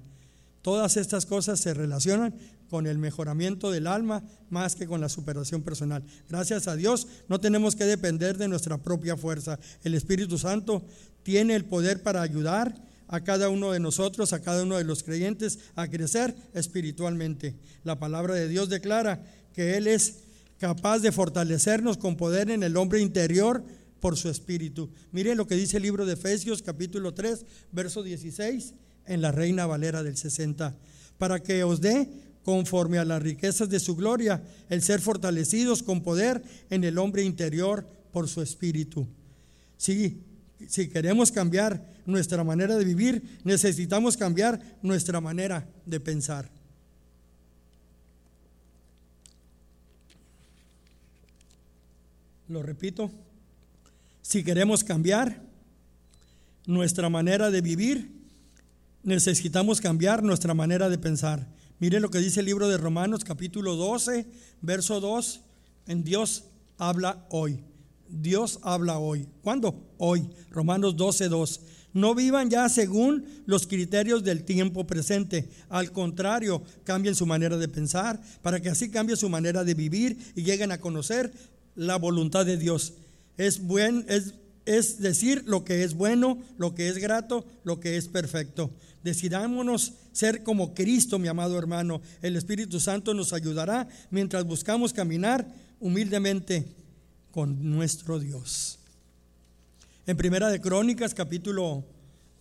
Todas 0.62 0.96
estas 0.96 1.26
cosas 1.26 1.58
se 1.58 1.74
relacionan 1.74 2.32
con 2.70 2.86
el 2.86 2.98
mejoramiento 2.98 3.72
del 3.72 3.88
alma 3.88 4.22
más 4.48 4.76
que 4.76 4.86
con 4.86 5.00
la 5.00 5.08
superación 5.08 5.62
personal. 5.62 6.04
Gracias 6.28 6.68
a 6.68 6.76
Dios 6.76 7.08
no 7.28 7.40
tenemos 7.40 7.74
que 7.74 7.84
depender 7.84 8.38
de 8.38 8.46
nuestra 8.46 8.78
propia 8.78 9.16
fuerza. 9.16 9.58
El 9.82 9.94
Espíritu 9.94 10.38
Santo 10.38 10.86
tiene 11.24 11.56
el 11.56 11.64
poder 11.64 12.00
para 12.00 12.22
ayudar 12.22 12.80
a 13.08 13.24
cada 13.24 13.48
uno 13.48 13.72
de 13.72 13.80
nosotros, 13.80 14.32
a 14.32 14.40
cada 14.40 14.62
uno 14.62 14.78
de 14.78 14.84
los 14.84 15.02
creyentes, 15.02 15.58
a 15.74 15.88
crecer 15.88 16.36
espiritualmente. 16.54 17.56
La 17.82 17.98
palabra 17.98 18.34
de 18.34 18.46
Dios 18.46 18.68
declara 18.68 19.20
que 19.52 19.76
Él 19.76 19.88
es 19.88 20.23
capaz 20.58 21.00
de 21.00 21.12
fortalecernos 21.12 21.98
con 21.98 22.16
poder 22.16 22.50
en 22.50 22.62
el 22.62 22.76
hombre 22.76 23.00
interior 23.00 23.64
por 24.00 24.16
su 24.16 24.28
espíritu. 24.28 24.90
Mire 25.12 25.34
lo 25.34 25.46
que 25.46 25.54
dice 25.54 25.78
el 25.78 25.82
libro 25.82 26.06
de 26.06 26.14
Efesios 26.14 26.62
capítulo 26.62 27.14
3, 27.14 27.44
verso 27.72 28.02
16, 28.02 28.74
en 29.06 29.22
la 29.22 29.32
Reina 29.32 29.66
Valera 29.66 30.02
del 30.02 30.16
60, 30.16 30.76
para 31.18 31.42
que 31.42 31.64
os 31.64 31.80
dé 31.80 32.08
conforme 32.44 32.98
a 32.98 33.04
las 33.04 33.22
riquezas 33.22 33.70
de 33.70 33.80
su 33.80 33.96
gloria, 33.96 34.42
el 34.68 34.82
ser 34.82 35.00
fortalecidos 35.00 35.82
con 35.82 36.02
poder 36.02 36.42
en 36.70 36.84
el 36.84 36.98
hombre 36.98 37.22
interior 37.22 37.88
por 38.12 38.28
su 38.28 38.42
espíritu. 38.42 39.06
Sí, 39.78 40.22
si 40.68 40.88
queremos 40.88 41.32
cambiar 41.32 41.94
nuestra 42.06 42.44
manera 42.44 42.76
de 42.76 42.84
vivir, 42.84 43.40
necesitamos 43.44 44.16
cambiar 44.16 44.60
nuestra 44.82 45.20
manera 45.20 45.66
de 45.86 46.00
pensar. 46.00 46.50
Lo 52.48 52.62
repito, 52.62 53.10
si 54.20 54.44
queremos 54.44 54.84
cambiar 54.84 55.40
nuestra 56.66 57.08
manera 57.08 57.50
de 57.50 57.62
vivir, 57.62 58.10
necesitamos 59.02 59.80
cambiar 59.80 60.22
nuestra 60.22 60.52
manera 60.52 60.90
de 60.90 60.98
pensar. 60.98 61.46
Mire 61.78 62.00
lo 62.00 62.10
que 62.10 62.18
dice 62.18 62.40
el 62.40 62.46
libro 62.46 62.68
de 62.68 62.76
Romanos 62.76 63.24
capítulo 63.24 63.76
12, 63.76 64.26
verso 64.60 65.00
2, 65.00 65.40
en 65.86 66.04
Dios 66.04 66.44
habla 66.76 67.26
hoy. 67.30 67.60
Dios 68.08 68.58
habla 68.62 68.98
hoy. 68.98 69.26
¿Cuándo? 69.42 69.82
Hoy. 69.96 70.28
Romanos 70.50 70.96
12, 70.96 71.28
2. 71.28 71.60
No 71.94 72.14
vivan 72.14 72.50
ya 72.50 72.68
según 72.68 73.24
los 73.46 73.66
criterios 73.66 74.22
del 74.24 74.44
tiempo 74.44 74.86
presente. 74.86 75.48
Al 75.68 75.92
contrario, 75.92 76.62
cambien 76.82 77.14
su 77.14 77.24
manera 77.24 77.56
de 77.56 77.68
pensar 77.68 78.20
para 78.42 78.60
que 78.60 78.68
así 78.68 78.90
cambie 78.90 79.16
su 79.16 79.28
manera 79.28 79.64
de 79.64 79.74
vivir 79.74 80.18
y 80.34 80.42
lleguen 80.42 80.72
a 80.72 80.80
conocer 80.80 81.32
la 81.74 81.96
voluntad 81.96 82.46
de 82.46 82.56
Dios. 82.56 82.94
Es, 83.36 83.60
buen, 83.60 84.04
es, 84.08 84.34
es 84.66 85.00
decir 85.00 85.42
lo 85.46 85.64
que 85.64 85.84
es 85.84 85.94
bueno, 85.94 86.38
lo 86.58 86.74
que 86.74 86.88
es 86.88 86.98
grato, 86.98 87.44
lo 87.64 87.80
que 87.80 87.96
es 87.96 88.08
perfecto. 88.08 88.70
Decidámonos 89.02 89.94
ser 90.12 90.42
como 90.42 90.74
Cristo, 90.74 91.18
mi 91.18 91.28
amado 91.28 91.58
hermano. 91.58 92.00
El 92.22 92.36
Espíritu 92.36 92.80
Santo 92.80 93.12
nos 93.12 93.32
ayudará 93.32 93.88
mientras 94.10 94.44
buscamos 94.44 94.92
caminar 94.92 95.46
humildemente 95.80 96.64
con 97.30 97.70
nuestro 97.70 98.18
Dios. 98.18 98.78
En 100.06 100.16
Primera 100.16 100.48
de 100.50 100.60
Crónicas, 100.60 101.14
capítulo 101.14 101.84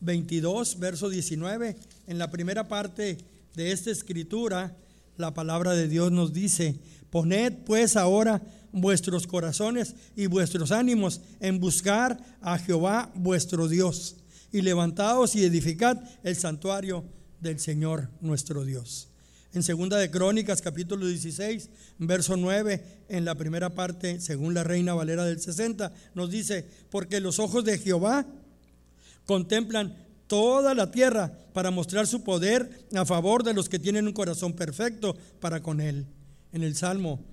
22, 0.02 0.80
verso 0.80 1.10
19, 1.10 1.76
en 2.08 2.18
la 2.18 2.30
primera 2.30 2.68
parte 2.68 3.18
de 3.56 3.72
esta 3.72 3.90
escritura, 3.90 4.76
la 5.18 5.34
palabra 5.34 5.72
de 5.74 5.88
Dios 5.88 6.12
nos 6.12 6.34
dice, 6.34 6.76
poned 7.10 7.54
pues 7.66 7.96
ahora 7.96 8.42
vuestros 8.74 9.28
corazones 9.28 9.96
y 10.16 10.26
vuestros 10.26 10.72
ánimos 10.72 11.22
en 11.40 11.60
buscar 11.60 12.20
a 12.42 12.58
Jehová 12.58 13.12
vuestro 13.16 13.70
Dios, 13.70 14.18
y 14.52 14.62
levantaos 14.62 15.36
y 15.36 15.46
edificad 15.46 15.98
el 16.24 16.36
santuario 16.36 17.06
del 17.40 17.60
Señor 17.60 18.10
nuestro 18.20 18.66
Dios. 18.66 19.08
En 19.54 19.62
Segunda 19.62 19.98
de 19.98 20.10
Crónicas, 20.10 20.62
capítulo 20.62 21.06
16, 21.08 21.70
verso 22.00 22.36
9, 22.36 23.06
en 23.08 23.24
la 23.24 23.36
primera 23.36 23.70
parte, 23.70 24.20
según 24.20 24.56
la 24.56 24.64
Reina 24.64 24.96
Valera 24.96 25.26
del 25.26 25.40
60, 25.40 25.94
nos 26.16 26.32
dice, 26.32 26.68
porque 26.90 27.20
los 27.20 27.38
ojos 27.40 27.64
de 27.64 27.78
Jehová 27.78 28.26
contemplan 29.26 29.96
toda 30.26 30.74
la 30.74 30.90
tierra 30.90 31.32
para 31.54 31.70
mostrar 31.70 32.08
su 32.08 32.24
poder 32.24 32.88
a 32.96 33.06
favor 33.06 33.44
de 33.44 33.54
los 33.54 33.70
que 33.70 33.78
tienen 33.78 34.08
un 34.08 34.14
corazón 34.14 34.54
perfecto 34.54 35.16
para 35.40 35.62
con 35.62 35.80
él. 35.80 36.08
En 36.52 36.64
el 36.64 36.76
Salmo 36.76 37.24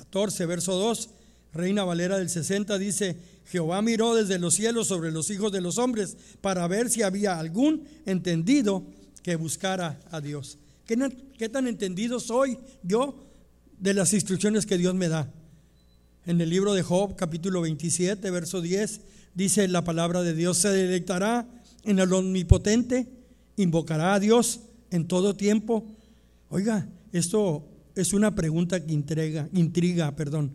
14, 0.00 0.46
verso 0.46 0.76
2, 0.76 1.10
Reina 1.52 1.84
Valera 1.84 2.18
del 2.18 2.30
60 2.30 2.78
dice, 2.78 3.16
Jehová 3.46 3.82
miró 3.82 4.14
desde 4.14 4.38
los 4.38 4.54
cielos 4.54 4.86
sobre 4.86 5.10
los 5.10 5.30
hijos 5.30 5.52
de 5.52 5.60
los 5.60 5.78
hombres 5.78 6.16
para 6.40 6.66
ver 6.68 6.88
si 6.88 7.02
había 7.02 7.38
algún 7.38 7.84
entendido 8.06 8.84
que 9.22 9.36
buscara 9.36 10.00
a 10.10 10.20
Dios. 10.20 10.58
¿Qué, 10.86 11.48
tan 11.48 11.66
entendido 11.66 12.18
soy 12.18 12.58
yo 12.82 13.14
de 13.78 13.94
las 13.94 14.12
instrucciones 14.14 14.64
que 14.66 14.78
Dios 14.78 14.94
me 14.94 15.08
da? 15.08 15.30
En 16.24 16.40
el 16.40 16.48
libro 16.48 16.72
de 16.72 16.82
Job, 16.82 17.14
capítulo 17.16 17.60
27, 17.60 18.30
verso 18.30 18.60
10, 18.60 19.00
dice 19.34 19.68
la 19.68 19.84
palabra 19.84 20.22
de 20.22 20.34
Dios, 20.34 20.56
se 20.58 20.70
deleitará 20.70 21.46
en 21.84 21.98
el 21.98 22.12
omnipotente, 22.12 23.06
invocará 23.56 24.14
a 24.14 24.20
Dios 24.20 24.60
en 24.90 25.06
todo 25.06 25.36
tiempo. 25.36 25.84
Oiga, 26.48 26.88
esto 27.12 27.69
es 28.00 28.12
una 28.12 28.34
pregunta 28.34 28.84
que 28.84 28.92
intriga, 28.92 29.48
intriga, 29.52 30.14
perdón. 30.16 30.52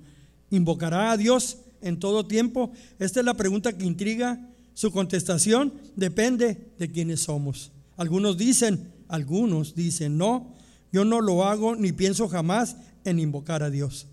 ¿Invocará 0.49 1.11
a 1.11 1.17
Dios 1.17 1.57
en 1.81 1.99
todo 1.99 2.25
tiempo? 2.25 2.71
Esta 2.99 3.19
es 3.19 3.25
la 3.25 3.35
pregunta 3.35 3.73
que 3.77 3.85
intriga. 3.85 4.49
Su 4.73 4.91
contestación 4.91 5.73
depende 5.95 6.73
de 6.77 6.91
quiénes 6.91 7.21
somos. 7.21 7.71
Algunos 7.97 8.37
dicen, 8.37 8.91
algunos 9.07 9.75
dicen, 9.75 10.17
no, 10.17 10.53
yo 10.91 11.05
no 11.05 11.21
lo 11.21 11.45
hago 11.45 11.75
ni 11.75 11.91
pienso 11.91 12.27
jamás 12.27 12.75
en 13.03 13.19
invocar 13.19 13.63
a 13.63 13.69
Dios. 13.69 14.07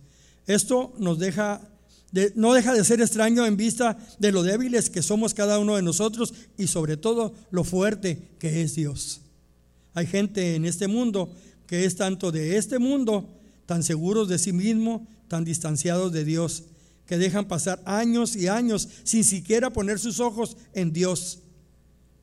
Esto 0.47 0.93
nos 0.99 1.19
deja, 1.19 1.61
de, 2.12 2.33
no 2.37 2.53
deja 2.55 2.75
de 2.75 2.85
ser 2.85 3.01
extraño 3.01 3.47
en 3.47 3.57
vista 3.57 3.99
de 4.19 4.33
lo 4.33 4.43
débiles 4.43 4.91
que 4.91 5.03
somos 5.03 5.35
cada 5.35 5.59
uno 5.59 5.77
de 5.77 5.83
nosotros 5.83 6.35
y 6.59 6.67
sobre 6.67 6.97
todo 6.97 7.35
lo 7.51 7.65
fuerte 7.65 8.31
que 8.39 8.62
es 8.62 8.75
Dios. 8.75 9.21
Hay 9.95 10.07
gente 10.07 10.55
en 10.55 10.65
este 10.65 10.89
mundo 10.89 11.35
que 11.73 11.87
es 11.87 11.97
tanto 11.97 12.31
de 12.31 12.59
este 12.59 12.79
mundo, 12.79 13.31
tan 13.64 13.83
seguros 13.83 14.29
de 14.29 14.38
sí 14.38 14.52
mismo, 14.52 15.09
tan 15.26 15.43
distanciados 15.43 16.12
de 16.12 16.23
Dios, 16.23 16.64
que 17.07 17.17
dejan 17.17 17.49
pasar 17.49 17.81
años 17.87 18.37
y 18.37 18.49
años 18.49 18.91
sin 19.05 19.25
siquiera 19.25 19.71
poner 19.71 19.99
sus 19.99 20.21
ojos 20.21 20.59
en 20.75 20.93
Dios 20.93 21.38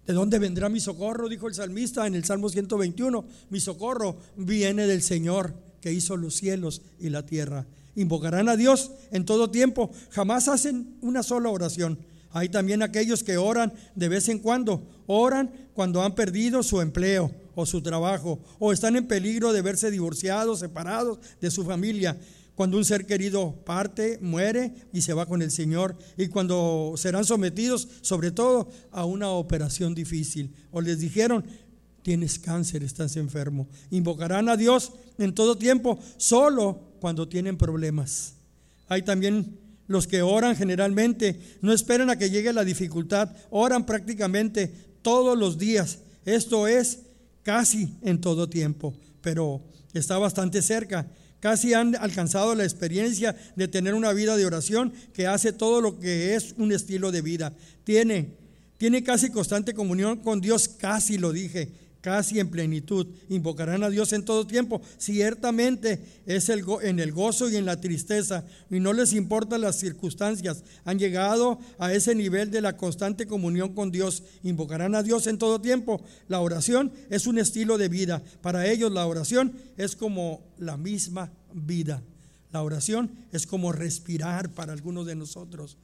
¿De 0.06 0.14
dónde 0.14 0.38
vendrá 0.38 0.70
mi 0.70 0.80
socorro? 0.80 1.30
Dijo 1.30 1.48
el 1.48 1.56
salmista 1.56 2.06
en 2.06 2.14
el 2.14 2.26
Salmo 2.26 2.50
121. 2.50 3.26
Mi 3.50 3.60
socorro 3.60 4.18
viene 4.38 4.86
del 4.86 5.02
Señor 5.02 5.56
que 5.82 5.94
hizo 5.94 6.16
los 6.16 6.36
cielos 6.36 6.84
y 7.00 7.10
la 7.10 7.26
tierra. 7.26 7.66
Invocarán 7.96 8.50
a 8.50 8.56
Dios 8.56 8.92
en 9.12 9.26
todo 9.26 9.50
tiempo. 9.50 9.92
Jamás 10.12 10.48
hacen 10.48 10.96
una 11.02 11.24
sola 11.24 11.50
oración. 11.50 11.98
Hay 12.32 12.50
también 12.50 12.82
aquellos 12.82 13.24
que 13.24 13.38
oran 13.38 13.74
de 13.96 14.10
vez 14.10 14.30
en 14.30 14.40
cuando. 14.40 14.84
Oran 15.08 15.52
cuando 15.74 16.04
han 16.04 16.14
perdido 16.16 16.62
su 16.64 16.82
empleo 16.82 17.32
o 17.60 17.66
su 17.66 17.82
trabajo 17.82 18.40
o 18.58 18.72
están 18.72 18.96
en 18.96 19.06
peligro 19.06 19.52
de 19.52 19.62
verse 19.62 19.92
divorciados, 19.92 20.60
separados 20.60 21.20
de 21.42 21.52
su 21.52 21.66
familia. 21.66 22.18
Cuando 22.56 22.78
un 22.78 22.86
ser 22.86 23.06
querido 23.06 23.64
parte, 23.66 24.18
muere 24.22 24.74
y 24.94 25.02
se 25.02 25.14
va 25.14 25.26
con 25.26 25.42
el 25.42 25.52
Señor, 25.52 25.98
y 26.18 26.28
cuando 26.28 26.94
serán 26.98 27.24
sometidos 27.24 27.88
sobre 28.02 28.32
todo 28.32 28.70
a 28.92 29.06
una 29.06 29.30
operación 29.30 29.96
difícil, 29.96 30.54
o 30.72 30.82
les 30.82 31.00
dijeron, 31.00 31.46
tienes 32.02 32.38
cáncer, 32.38 32.84
estás 32.84 33.16
enfermo, 33.16 33.68
invocarán 33.92 34.50
a 34.50 34.58
Dios 34.58 34.92
en 35.18 35.34
todo 35.34 35.58
tiempo, 35.58 36.00
solo 36.18 36.82
cuando 37.00 37.30
tienen 37.30 37.58
problemas. 37.58 38.36
Hay 38.90 39.04
también 39.04 39.58
los 39.88 40.06
que 40.06 40.22
oran 40.22 40.56
generalmente, 40.56 41.40
no 41.62 41.72
esperan 41.72 42.10
a 42.10 42.18
que 42.18 42.30
llegue 42.30 42.52
la 42.52 42.66
dificultad, 42.66 43.30
oran 43.50 43.86
prácticamente 43.86 44.68
todos 45.02 45.38
los 45.38 45.58
días, 45.58 46.00
esto 46.26 46.68
es 46.68 47.00
casi 47.50 47.96
en 48.04 48.22
todo 48.22 48.48
tiempo, 48.48 48.94
pero 49.22 49.60
está 49.92 50.20
bastante 50.20 50.62
cerca 50.62 51.08
Casi 51.40 51.74
han 51.74 51.96
alcanzado 51.96 52.54
la 52.54 52.66
experiencia 52.66 53.36
de 53.56 53.68
tener 53.70 53.94
una 53.94 54.12
vida 54.12 54.36
de 54.36 54.46
oración 54.46 54.92
que 55.14 55.26
hace 55.26 55.54
todo 55.54 55.80
lo 55.80 55.98
que 55.98 56.36
es 56.36 56.54
un 56.58 56.74
estilo 56.74 57.14
de 57.14 57.22
vida. 57.22 57.54
Tiene, 57.86 58.36
tiene 58.78 59.04
casi 59.04 59.30
constante 59.30 59.74
comunión 59.74 60.18
con 60.18 60.42
Dios, 60.42 60.68
casi 60.68 61.18
lo 61.18 61.32
dije 61.32 61.72
casi 62.02 62.40
en 62.40 62.50
plenitud. 62.50 63.08
Invocarán 63.30 63.84
a 63.84 63.90
Dios 63.90 64.14
en 64.14 64.26
todo 64.26 64.48
tiempo. 64.48 64.82
Ciertamente 64.98 66.02
es 66.26 66.50
el 66.50 66.64
en 66.82 67.00
el 67.00 67.12
gozo 67.12 67.50
y 67.50 67.56
en 67.56 67.66
la 67.66 67.82
tristeza 67.82 68.44
y 68.70 68.80
no 68.80 68.94
les 68.94 69.14
importan 69.14 69.62
las 69.62 69.78
circunstancias. 69.78 70.64
Han 70.86 71.00
llegado 71.00 71.60
a 71.78 71.94
ese 71.94 72.16
nivel 72.16 72.52
de 72.52 72.62
la 72.62 72.78
constante 72.78 73.28
comunión 73.28 73.74
con 73.74 73.92
Dios. 73.92 74.24
Invocarán 74.44 74.96
a 74.96 75.04
Dios 75.04 75.28
en 75.28 75.38
todo 75.38 75.62
tiempo. 75.62 76.02
La 76.28 76.40
oración 76.40 76.92
es 77.10 77.28
un 77.28 77.40
estilo 77.40 77.78
de 77.78 77.90
vida. 77.90 78.22
Para 78.42 78.68
ellos 78.68 78.92
la 78.92 79.06
oración 79.06 79.54
es 79.78 79.96
como 79.96 80.42
la 80.58 80.78
misma 80.78 81.32
vida. 81.54 82.02
La 82.52 82.64
oración 82.64 83.12
es 83.32 83.46
como 83.46 83.72
respirar 83.72 84.50
para 84.50 84.74
algunos 84.74 85.06
de 85.06 85.16
nosotros. 85.16 85.78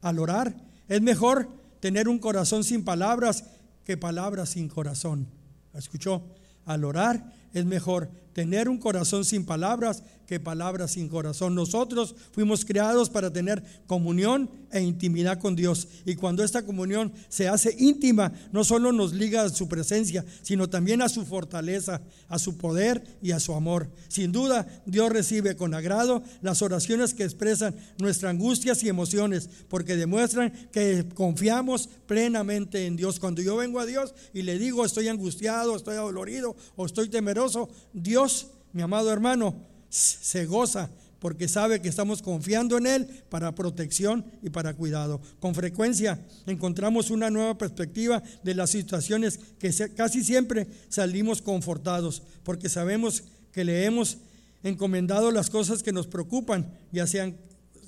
Al 0.00 0.18
orar 0.18 0.54
es 0.88 1.00
mejor 1.02 1.48
tener 1.80 2.08
un 2.08 2.18
corazón 2.18 2.62
sin 2.62 2.84
palabras 2.84 3.44
que 3.84 3.96
palabras 3.96 4.50
sin 4.50 4.68
corazón. 4.68 5.26
¿Escuchó? 5.74 6.22
Al 6.66 6.84
orar 6.84 7.32
es 7.52 7.64
mejor 7.64 8.10
tener 8.34 8.68
un 8.68 8.78
corazón 8.78 9.24
sin 9.24 9.46
palabras 9.46 10.02
que 10.26 10.40
palabras 10.40 10.92
sin 10.92 11.08
corazón. 11.08 11.54
Nosotros 11.54 12.14
fuimos 12.32 12.64
creados 12.64 13.10
para 13.10 13.32
tener 13.32 13.62
comunión 13.86 14.50
e 14.70 14.80
intimidad 14.80 15.38
con 15.38 15.54
Dios. 15.54 15.88
Y 16.04 16.16
cuando 16.16 16.42
esta 16.42 16.64
comunión 16.64 17.12
se 17.28 17.48
hace 17.48 17.76
íntima, 17.78 18.32
no 18.52 18.64
solo 18.64 18.92
nos 18.92 19.12
liga 19.12 19.42
a 19.42 19.48
su 19.50 19.68
presencia, 19.68 20.24
sino 20.42 20.68
también 20.68 21.02
a 21.02 21.08
su 21.08 21.24
fortaleza, 21.24 22.00
a 22.28 22.38
su 22.38 22.56
poder 22.56 23.04
y 23.22 23.32
a 23.32 23.40
su 23.40 23.54
amor. 23.54 23.88
Sin 24.08 24.32
duda, 24.32 24.66
Dios 24.86 25.10
recibe 25.10 25.56
con 25.56 25.74
agrado 25.74 26.22
las 26.42 26.62
oraciones 26.62 27.14
que 27.14 27.24
expresan 27.24 27.76
nuestras 27.98 28.30
angustias 28.30 28.82
y 28.82 28.88
emociones, 28.88 29.48
porque 29.68 29.96
demuestran 29.96 30.52
que 30.72 31.06
confiamos 31.14 31.88
plenamente 32.06 32.86
en 32.86 32.96
Dios. 32.96 33.20
Cuando 33.20 33.42
yo 33.42 33.56
vengo 33.56 33.78
a 33.78 33.86
Dios 33.86 34.14
y 34.32 34.42
le 34.42 34.58
digo 34.58 34.84
estoy 34.84 35.08
angustiado, 35.08 35.76
estoy 35.76 35.96
adolorido 35.96 36.56
o 36.76 36.86
estoy 36.86 37.08
temeroso, 37.08 37.68
Dios, 37.92 38.23
mi 38.72 38.82
amado 38.82 39.12
hermano, 39.12 39.54
se 39.88 40.46
goza 40.46 40.90
porque 41.24 41.48
sabe 41.48 41.80
que 41.80 41.88
estamos 41.88 42.20
confiando 42.20 42.76
en 42.76 42.86
Él 42.86 43.06
para 43.30 43.54
protección 43.54 44.26
y 44.42 44.50
para 44.50 44.74
cuidado. 44.74 45.22
Con 45.40 45.54
frecuencia 45.54 46.20
encontramos 46.46 47.10
una 47.10 47.30
nueva 47.30 47.56
perspectiva 47.56 48.22
de 48.42 48.54
las 48.54 48.68
situaciones 48.68 49.40
que 49.58 49.72
casi 49.96 50.22
siempre 50.22 50.66
salimos 50.90 51.40
confortados, 51.40 52.22
porque 52.42 52.68
sabemos 52.68 53.24
que 53.52 53.64
le 53.64 53.86
hemos 53.86 54.18
encomendado 54.62 55.30
las 55.30 55.48
cosas 55.48 55.82
que 55.82 55.92
nos 55.92 56.06
preocupan, 56.06 56.70
ya 56.92 57.06
sean, 57.06 57.36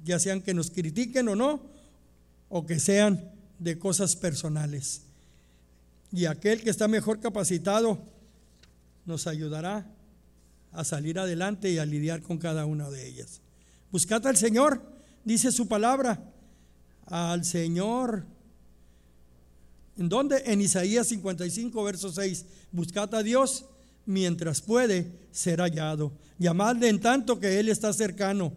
ya 0.03 0.19
sean 0.19 0.41
que 0.41 0.55
nos 0.55 0.71
critiquen 0.71 1.29
o 1.29 1.37
no, 1.37 1.61
o 2.49 2.65
que 2.65 2.81
sean 2.81 3.33
de 3.59 3.79
cosas 3.79 4.17
personales. 4.17 5.03
Y 6.11 6.25
aquel 6.25 6.63
que 6.63 6.71
está 6.71 6.89
mejor 6.89 7.21
capacitado 7.21 7.99
nos 9.05 9.27
ayudará 9.27 9.87
a 10.77 10.85
salir 10.85 11.19
adelante 11.19 11.71
y 11.71 11.79
a 11.79 11.87
lidiar 11.87 12.23
con 12.23 12.39
cada 12.39 12.67
una 12.67 12.91
de 12.91 13.09
ellas. 13.09 13.41
Buscad 13.91 14.27
al 14.27 14.37
Señor, 14.37 14.83
dice 15.25 15.51
su 15.51 15.67
palabra, 15.67 16.23
al 17.07 17.45
Señor. 17.45 18.25
¿En 19.97 20.09
dónde? 20.09 20.43
En 20.47 20.61
Isaías 20.61 21.09
55, 21.09 21.83
verso 21.83 22.13
6. 22.13 22.45
Buscad 22.73 23.15
a 23.15 23.23
Dios 23.23 23.65
mientras 24.05 24.61
puede 24.61 25.11
ser 25.33 25.61
hallado. 25.61 26.13
Llamadle 26.39 26.89
en 26.89 27.01
tanto 27.01 27.41
que 27.41 27.59
Él 27.59 27.69
está 27.71 27.93
cercano. 27.93 28.53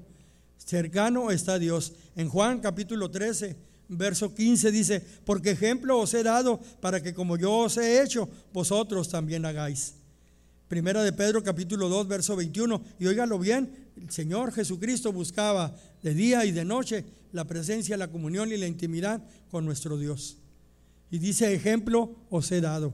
Cercano 0.58 1.32
está 1.32 1.58
Dios. 1.58 1.94
En 2.16 2.28
Juan 2.28 2.60
capítulo 2.60 3.10
13, 3.10 3.56
verso 3.88 4.36
15 4.36 4.72
dice, 4.72 5.02
porque 5.26 5.52
ejemplo 5.52 5.98
os 6.00 6.14
he 6.14 6.24
dado 6.24 6.60
para 6.82 7.02
que 7.02 7.14
como 7.14 7.38
yo 7.38 7.52
os 7.60 7.78
he 7.78 8.04
hecho, 8.04 8.30
vosotros 8.54 9.10
también 9.10 9.46
hagáis. 9.46 9.96
Primera 10.70 11.04
de 11.04 11.12
Pedro 11.12 11.44
capítulo 11.44 11.90
2, 11.90 12.08
verso 12.08 12.36
21. 12.36 12.80
Y 13.00 13.08
óigalo 13.08 13.40
bien, 13.40 13.90
el 14.00 14.12
Señor 14.12 14.54
Jesucristo 14.54 15.12
buscaba 15.12 15.76
de 16.04 16.14
día 16.14 16.46
y 16.46 16.52
de 16.52 16.64
noche 16.64 17.06
la 17.32 17.46
presencia, 17.46 17.98
la 17.98 18.12
comunión 18.12 18.52
y 18.52 18.58
la 18.58 18.68
intimidad 18.68 19.20
con 19.50 19.66
nuestro 19.66 19.98
Dios. 19.98 20.38
Y 21.10 21.18
dice, 21.18 21.56
ejemplo 21.56 22.16
os 22.30 22.52
he 22.52 22.62
dado. 22.62 22.94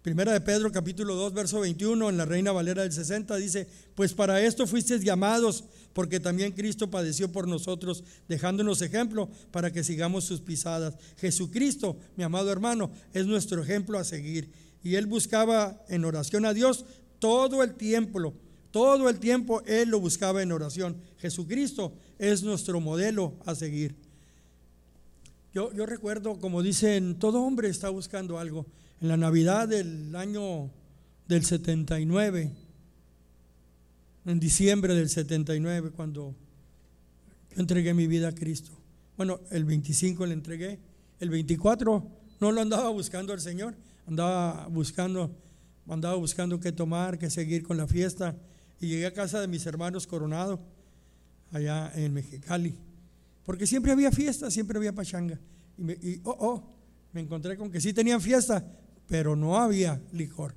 Primera 0.00 0.32
de 0.32 0.40
Pedro 0.40 0.72
capítulo 0.72 1.14
2 1.14 1.34
verso 1.34 1.60
21 1.60 2.08
en 2.08 2.16
la 2.16 2.24
Reina 2.24 2.52
Valera 2.52 2.82
del 2.82 2.92
60 2.92 3.36
dice, 3.36 3.68
pues 3.94 4.14
para 4.14 4.40
esto 4.40 4.66
fuisteis 4.66 5.04
llamados, 5.04 5.64
porque 5.92 6.20
también 6.20 6.52
Cristo 6.52 6.90
padeció 6.90 7.30
por 7.30 7.46
nosotros, 7.46 8.02
dejándonos 8.28 8.80
ejemplo 8.80 9.28
para 9.50 9.70
que 9.70 9.84
sigamos 9.84 10.24
sus 10.24 10.40
pisadas. 10.40 10.94
Jesucristo, 11.18 11.98
mi 12.16 12.24
amado 12.24 12.50
hermano, 12.50 12.90
es 13.12 13.26
nuestro 13.26 13.62
ejemplo 13.62 13.98
a 13.98 14.04
seguir. 14.04 14.63
Y 14.84 14.94
él 14.94 15.06
buscaba 15.06 15.82
en 15.88 16.04
oración 16.04 16.44
a 16.44 16.54
Dios 16.54 16.84
todo 17.18 17.62
el 17.62 17.74
tiempo, 17.74 18.34
todo 18.70 19.08
el 19.08 19.18
tiempo 19.18 19.62
él 19.66 19.88
lo 19.88 19.98
buscaba 19.98 20.42
en 20.42 20.52
oración. 20.52 20.96
Jesucristo 21.18 21.94
es 22.18 22.42
nuestro 22.42 22.80
modelo 22.80 23.34
a 23.46 23.54
seguir. 23.54 23.96
Yo, 25.54 25.72
yo 25.72 25.86
recuerdo, 25.86 26.38
como 26.38 26.62
dicen, 26.62 27.18
todo 27.18 27.42
hombre 27.42 27.68
está 27.68 27.88
buscando 27.88 28.38
algo 28.38 28.66
en 29.00 29.08
la 29.08 29.16
Navidad 29.16 29.68
del 29.68 30.14
año 30.14 30.70
del 31.28 31.44
79, 31.44 32.52
en 34.26 34.40
diciembre 34.40 34.94
del 34.94 35.08
79, 35.08 35.90
cuando 35.90 36.34
yo 37.54 37.60
entregué 37.60 37.94
mi 37.94 38.06
vida 38.06 38.28
a 38.28 38.34
Cristo. 38.34 38.72
Bueno, 39.16 39.40
el 39.50 39.64
25 39.64 40.26
le 40.26 40.34
entregué, 40.34 40.78
el 41.20 41.30
24 41.30 42.06
no 42.40 42.52
lo 42.52 42.60
andaba 42.60 42.88
buscando 42.90 43.32
al 43.32 43.40
Señor, 43.40 43.74
andaba 44.06 44.66
buscando, 44.68 45.34
andaba 45.88 46.16
buscando 46.16 46.60
qué 46.60 46.72
tomar, 46.72 47.18
qué 47.18 47.30
seguir 47.30 47.62
con 47.62 47.76
la 47.76 47.86
fiesta. 47.86 48.36
Y 48.80 48.88
llegué 48.88 49.06
a 49.06 49.12
casa 49.12 49.40
de 49.40 49.48
mis 49.48 49.64
hermanos 49.66 50.06
Coronado, 50.06 50.60
allá 51.52 51.92
en 51.94 52.12
Mexicali, 52.12 52.74
porque 53.44 53.66
siempre 53.66 53.92
había 53.92 54.10
fiesta, 54.10 54.50
siempre 54.50 54.78
había 54.78 54.92
pachanga. 54.92 55.38
Y, 55.78 55.92
y 55.92 56.20
oh, 56.24 56.36
oh, 56.38 56.74
me 57.12 57.20
encontré 57.20 57.56
con 57.56 57.70
que 57.70 57.80
sí 57.80 57.92
tenían 57.92 58.20
fiesta, 58.20 58.64
pero 59.06 59.36
no 59.36 59.56
había 59.56 60.00
licor. 60.12 60.54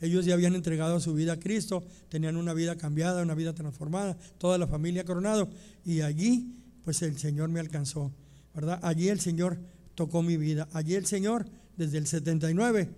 Ellos 0.00 0.24
ya 0.24 0.34
habían 0.34 0.54
entregado 0.54 0.98
su 0.98 1.12
vida 1.12 1.34
a 1.34 1.38
Cristo, 1.38 1.84
tenían 2.08 2.36
una 2.36 2.54
vida 2.54 2.76
cambiada, 2.76 3.22
una 3.22 3.34
vida 3.34 3.52
transformada, 3.54 4.16
toda 4.38 4.56
la 4.56 4.66
familia 4.66 5.04
coronado. 5.04 5.50
Y 5.84 6.00
allí, 6.00 6.54
pues 6.84 7.02
el 7.02 7.18
Señor 7.18 7.50
me 7.50 7.60
alcanzó, 7.60 8.10
¿verdad? 8.54 8.80
Allí 8.82 9.08
el 9.08 9.20
Señor 9.20 9.58
tocó 9.94 10.22
mi 10.22 10.38
vida. 10.38 10.68
Allí 10.72 10.94
el 10.94 11.04
Señor, 11.04 11.46
desde 11.80 11.96
el 11.96 12.06
79, 12.06 12.90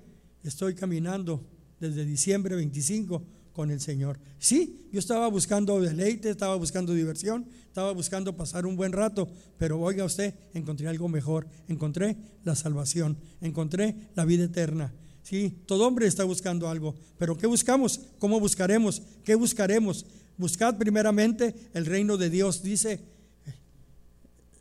estoy 0.42 0.74
caminando 0.74 1.46
desde 1.78 2.04
diciembre 2.04 2.56
25 2.56 3.22
con 3.52 3.70
el 3.70 3.80
Señor. 3.80 4.18
Sí, 4.40 4.88
yo 4.90 4.98
estaba 4.98 5.28
buscando 5.28 5.80
deleite, 5.80 6.30
estaba 6.30 6.56
buscando 6.56 6.92
diversión, 6.92 7.46
estaba 7.68 7.92
buscando 7.92 8.36
pasar 8.36 8.66
un 8.66 8.74
buen 8.74 8.90
rato, 8.90 9.28
pero 9.56 9.78
oiga 9.78 10.04
usted, 10.04 10.34
encontré 10.52 10.88
algo 10.88 11.08
mejor, 11.08 11.46
encontré 11.68 12.16
la 12.42 12.56
salvación, 12.56 13.16
encontré 13.40 13.94
la 14.16 14.24
vida 14.24 14.46
eterna. 14.46 14.92
Sí, 15.22 15.62
todo 15.66 15.86
hombre 15.86 16.08
está 16.08 16.24
buscando 16.24 16.68
algo, 16.68 16.96
pero 17.18 17.36
¿qué 17.38 17.46
buscamos? 17.46 18.00
¿Cómo 18.18 18.40
buscaremos? 18.40 19.00
¿Qué 19.22 19.37
buscaremos? 19.37 20.07
Buscad 20.37 20.76
primeramente 20.76 21.54
el 21.72 21.87
reino 21.87 22.16
de 22.16 22.30
Dios, 22.30 22.64
dice 22.64 23.12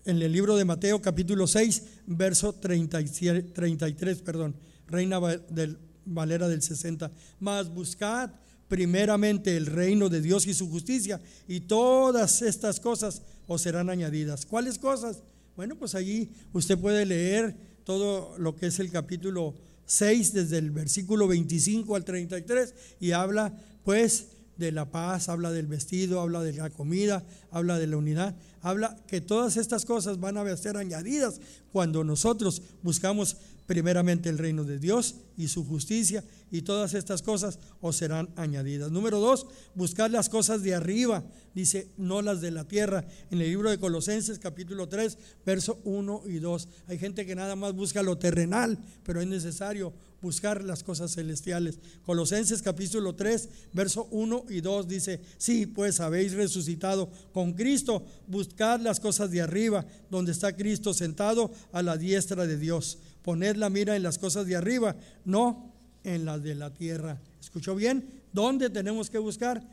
en 0.05 0.21
el 0.21 0.31
libro 0.31 0.55
de 0.55 0.65
Mateo 0.65 1.01
capítulo 1.01 1.47
6, 1.47 1.83
verso 2.07 2.53
33, 2.53 4.21
perdón, 4.21 4.55
Reina 4.87 5.19
del 5.49 5.77
Valera 6.05 6.47
del 6.47 6.61
60. 6.61 7.11
Más 7.39 7.69
buscad 7.73 8.31
primeramente 8.67 9.57
el 9.57 9.65
reino 9.65 10.09
de 10.09 10.21
Dios 10.21 10.47
y 10.47 10.53
su 10.53 10.69
justicia, 10.69 11.19
y 11.47 11.61
todas 11.61 12.41
estas 12.41 12.79
cosas 12.79 13.21
os 13.47 13.61
serán 13.61 13.89
añadidas. 13.89 14.45
¿Cuáles 14.45 14.79
cosas? 14.79 15.23
Bueno, 15.55 15.77
pues 15.77 15.93
allí 15.95 16.31
usted 16.53 16.77
puede 16.77 17.05
leer 17.05 17.55
todo 17.83 18.37
lo 18.37 18.55
que 18.55 18.67
es 18.67 18.79
el 18.79 18.89
capítulo 18.89 19.55
6, 19.85 20.33
desde 20.33 20.57
el 20.57 20.71
versículo 20.71 21.27
25 21.27 21.95
al 21.95 22.05
33, 22.05 22.73
y 22.99 23.11
habla 23.11 23.53
pues 23.83 24.27
de 24.57 24.71
la 24.71 24.89
paz, 24.89 25.27
habla 25.27 25.51
del 25.51 25.67
vestido, 25.67 26.21
habla 26.21 26.41
de 26.41 26.53
la 26.53 26.69
comida, 26.69 27.25
habla 27.51 27.77
de 27.77 27.87
la 27.87 27.97
unidad, 27.97 28.35
habla 28.61 28.97
que 29.07 29.21
todas 29.21 29.57
estas 29.57 29.85
cosas 29.85 30.19
van 30.19 30.37
a 30.37 30.57
ser 30.57 30.77
añadidas 30.77 31.39
cuando 31.71 32.03
nosotros 32.03 32.61
buscamos 32.81 33.37
primeramente 33.71 34.27
el 34.27 34.37
reino 34.37 34.65
de 34.65 34.79
Dios 34.79 35.15
y 35.37 35.47
su 35.47 35.65
justicia, 35.65 36.25
y 36.51 36.63
todas 36.63 36.93
estas 36.93 37.21
cosas 37.21 37.57
os 37.79 37.95
serán 37.95 38.29
añadidas. 38.35 38.91
Número 38.91 39.19
dos, 39.19 39.47
buscar 39.75 40.11
las 40.11 40.27
cosas 40.27 40.61
de 40.61 40.75
arriba, 40.75 41.23
dice, 41.55 41.87
no 41.97 42.21
las 42.21 42.41
de 42.41 42.51
la 42.51 42.67
tierra. 42.67 43.05
En 43.29 43.39
el 43.39 43.47
libro 43.47 43.69
de 43.69 43.79
Colosenses 43.79 44.39
capítulo 44.39 44.89
3, 44.89 45.17
verso 45.45 45.79
1 45.85 46.23
y 46.25 46.39
2. 46.39 46.67
Hay 46.87 46.97
gente 46.99 47.25
que 47.25 47.33
nada 47.33 47.55
más 47.55 47.73
busca 47.73 48.03
lo 48.03 48.17
terrenal, 48.17 48.77
pero 49.03 49.21
es 49.21 49.27
necesario 49.27 49.93
buscar 50.21 50.63
las 50.63 50.83
cosas 50.83 51.15
celestiales. 51.15 51.79
Colosenses 52.05 52.61
capítulo 52.61 53.15
3, 53.15 53.49
verso 53.73 54.07
1 54.11 54.45
y 54.49 54.61
2 54.61 54.87
dice, 54.87 55.21
sí, 55.37 55.65
pues 55.65 55.99
habéis 55.99 56.33
resucitado 56.33 57.09
con 57.33 57.40
Cristo, 57.53 58.05
buscad 58.27 58.79
las 58.79 58.99
cosas 58.99 59.31
de 59.31 59.41
arriba, 59.41 59.85
donde 60.09 60.31
está 60.31 60.55
Cristo 60.55 60.93
sentado 60.93 61.51
a 61.71 61.81
la 61.81 61.97
diestra 61.97 62.45
de 62.45 62.57
Dios 62.57 62.99
Poned 63.21 63.55
la 63.55 63.69
mira 63.69 63.95
en 63.95 64.03
las 64.03 64.17
cosas 64.17 64.45
de 64.47 64.55
arriba, 64.55 64.95
no 65.25 65.71
en 66.03 66.25
las 66.25 66.41
de 66.41 66.55
la 66.55 66.73
tierra. 66.73 67.19
¿Escuchó 67.39 67.75
bien? 67.75 68.23
¿Dónde 68.33 68.69
tenemos 68.69 69.09
que 69.09 69.19
buscar? 69.19 69.63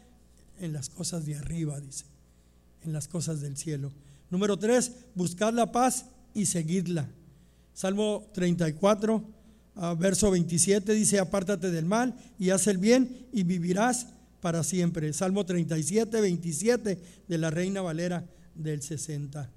En 0.61 0.72
las 0.72 0.90
cosas 0.90 1.24
de 1.24 1.37
arriba, 1.37 1.81
dice. 1.81 2.04
En 2.83 2.92
las 2.92 3.09
cosas 3.09 3.40
del 3.40 3.57
cielo. 3.57 3.90
Número 4.31 4.59
tres, 4.59 4.92
buscad 5.14 5.54
la 5.54 5.72
paz 5.72 6.07
y 6.35 6.46
seguidla. 6.46 7.09
Salmo 7.72 8.26
34, 8.35 9.24
ah, 9.76 9.94
verso 9.98 10.31
27 10.31 10.92
dice, 10.92 11.18
apártate 11.18 11.70
del 11.70 11.87
mal 11.87 12.14
y 12.38 12.50
haz 12.50 12.66
el 12.66 12.76
bien 12.76 13.28
y 13.33 13.44
vivirás 13.44 14.09
para 14.40 14.62
siempre. 14.62 15.12
Salmo 15.12 15.44
37, 15.44 16.20
27 16.20 16.98
de 17.27 17.38
la 17.38 17.51
Reina 17.51 17.83
Valera 17.83 18.24
del 18.55 18.83
60. 18.83 19.51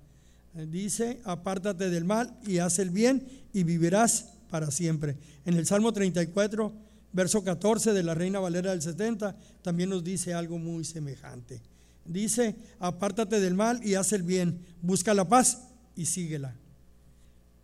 Dice, 0.67 1.19
apártate 1.23 1.89
del 1.89 2.03
mal 2.03 2.37
y 2.45 2.57
haz 2.57 2.79
el 2.79 2.89
bien 2.89 3.25
y 3.53 3.63
vivirás 3.63 4.33
para 4.49 4.69
siempre. 4.69 5.15
En 5.45 5.55
el 5.55 5.65
Salmo 5.65 5.93
34, 5.93 6.73
verso 7.13 7.43
14 7.43 7.93
de 7.93 8.03
la 8.03 8.13
Reina 8.13 8.39
Valera 8.39 8.71
del 8.71 8.81
70, 8.81 9.35
también 9.61 9.89
nos 9.89 10.03
dice 10.03 10.33
algo 10.33 10.57
muy 10.57 10.83
semejante. 10.83 11.61
Dice, 12.05 12.55
apártate 12.79 13.39
del 13.39 13.53
mal 13.53 13.85
y 13.85 13.95
haz 13.95 14.11
el 14.11 14.23
bien, 14.23 14.59
busca 14.81 15.13
la 15.13 15.27
paz 15.27 15.69
y 15.95 16.05
síguela. 16.05 16.55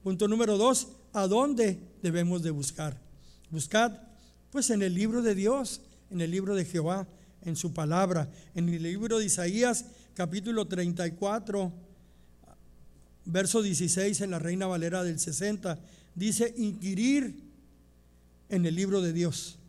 Punto 0.03 0.27
número 0.27 0.57
dos, 0.57 0.89
¿a 1.11 1.27
dónde 1.27 1.81
debemos 2.01 2.43
de 2.43 2.51
buscar? 2.51 2.97
Buscad, 3.49 3.91
pues 4.51 4.69
en 4.69 4.81
el 4.81 4.93
libro 4.93 5.21
de 5.21 5.35
Dios, 5.35 5.81
en 6.09 6.21
el 6.21 6.31
libro 6.31 6.55
de 6.55 6.65
Jehová, 6.65 7.07
en 7.41 7.55
su 7.55 7.73
palabra, 7.73 8.29
en 8.55 8.69
el 8.69 8.83
libro 8.83 9.19
de 9.19 9.25
Isaías, 9.25 9.85
capítulo 10.13 10.67
34 10.67 11.87
verso 13.27 13.61
16 13.61 14.21
en 14.21 14.31
la 14.31 14.39
Reina 14.39 14.67
Valera 14.67 15.03
del 15.03 15.19
60, 15.19 15.79
dice 16.15 16.53
inquirir 16.57 17.43
en 18.49 18.65
el 18.65 18.75
libro 18.75 19.01
de 19.01 19.13
Dios, 19.13 19.59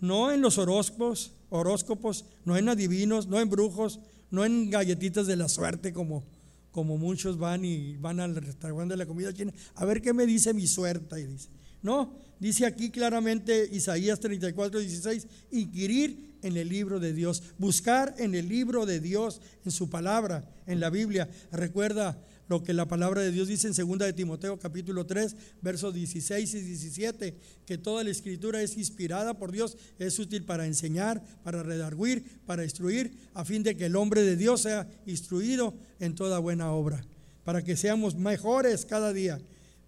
no 0.00 0.32
en 0.32 0.40
los 0.40 0.58
horóscopos, 0.58 1.32
horóscopos, 1.50 2.24
no 2.44 2.56
en 2.56 2.68
adivinos, 2.68 3.26
no 3.26 3.38
en 3.38 3.50
brujos, 3.50 4.00
no 4.30 4.44
en 4.44 4.70
galletitas 4.70 5.26
de 5.26 5.36
la 5.36 5.48
suerte 5.48 5.92
como, 5.92 6.24
como 6.72 6.96
muchos 6.96 7.38
van 7.38 7.64
y 7.64 7.96
van 7.96 8.20
al 8.20 8.34
restaurante 8.34 8.94
de 8.94 8.98
la 8.98 9.06
comida 9.06 9.32
china, 9.32 9.52
a 9.74 9.84
ver 9.84 10.00
qué 10.00 10.12
me 10.12 10.26
dice 10.26 10.54
mi 10.54 10.66
suerte. 10.66 11.20
Y 11.20 11.26
dice, 11.26 11.48
no, 11.86 12.12
dice 12.40 12.66
aquí 12.66 12.90
claramente 12.90 13.68
Isaías 13.70 14.18
34, 14.18 14.80
16, 14.80 15.26
inquirir 15.52 16.36
en 16.42 16.56
el 16.56 16.68
libro 16.68 16.98
de 16.98 17.12
Dios, 17.12 17.42
buscar 17.58 18.12
en 18.18 18.34
el 18.34 18.48
libro 18.48 18.86
de 18.86 18.98
Dios, 18.98 19.40
en 19.64 19.70
su 19.70 19.88
palabra, 19.88 20.44
en 20.66 20.80
la 20.80 20.90
Biblia. 20.90 21.30
Recuerda 21.52 22.20
lo 22.48 22.64
que 22.64 22.72
la 22.72 22.86
palabra 22.86 23.22
de 23.22 23.30
Dios 23.30 23.46
dice 23.46 23.68
en 23.68 23.74
2 23.74 23.98
de 24.00 24.12
Timoteo 24.12 24.58
capítulo 24.58 25.06
3, 25.06 25.36
versos 25.62 25.94
16 25.94 26.54
y 26.54 26.60
17, 26.60 27.34
que 27.64 27.78
toda 27.78 28.02
la 28.02 28.10
escritura 28.10 28.60
es 28.62 28.76
inspirada 28.76 29.34
por 29.34 29.52
Dios, 29.52 29.76
es 30.00 30.18
útil 30.18 30.44
para 30.44 30.66
enseñar, 30.66 31.22
para 31.44 31.62
redarguir, 31.62 32.40
para 32.46 32.64
instruir, 32.64 33.16
a 33.32 33.44
fin 33.44 33.62
de 33.62 33.76
que 33.76 33.86
el 33.86 33.94
hombre 33.94 34.22
de 34.22 34.36
Dios 34.36 34.62
sea 34.62 34.88
instruido 35.06 35.72
en 36.00 36.16
toda 36.16 36.40
buena 36.40 36.72
obra. 36.72 37.06
para 37.44 37.62
que 37.62 37.76
seamos 37.76 38.16
mejores 38.16 38.84
cada 38.84 39.12
día. 39.12 39.38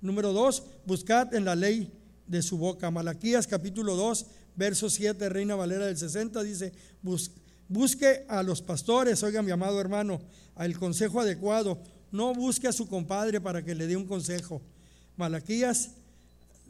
Número 0.00 0.32
dos, 0.32 0.62
buscad 0.86 1.34
en 1.34 1.44
la 1.44 1.56
ley 1.56 1.92
de 2.26 2.42
su 2.42 2.56
boca. 2.56 2.90
Malaquías 2.90 3.46
capítulo 3.46 3.96
2, 3.96 4.26
verso 4.54 4.88
7, 4.88 5.28
Reina 5.28 5.56
Valera 5.56 5.86
del 5.86 5.96
60, 5.96 6.42
dice, 6.42 6.72
busque 7.68 8.24
a 8.28 8.42
los 8.42 8.62
pastores, 8.62 9.22
oiga 9.22 9.42
mi 9.42 9.50
amado 9.50 9.80
hermano, 9.80 10.20
al 10.54 10.78
consejo 10.78 11.20
adecuado. 11.20 11.82
No 12.12 12.32
busque 12.32 12.68
a 12.68 12.72
su 12.72 12.88
compadre 12.88 13.40
para 13.40 13.64
que 13.64 13.74
le 13.74 13.86
dé 13.86 13.96
un 13.96 14.06
consejo. 14.06 14.62
Malaquías 15.16 15.90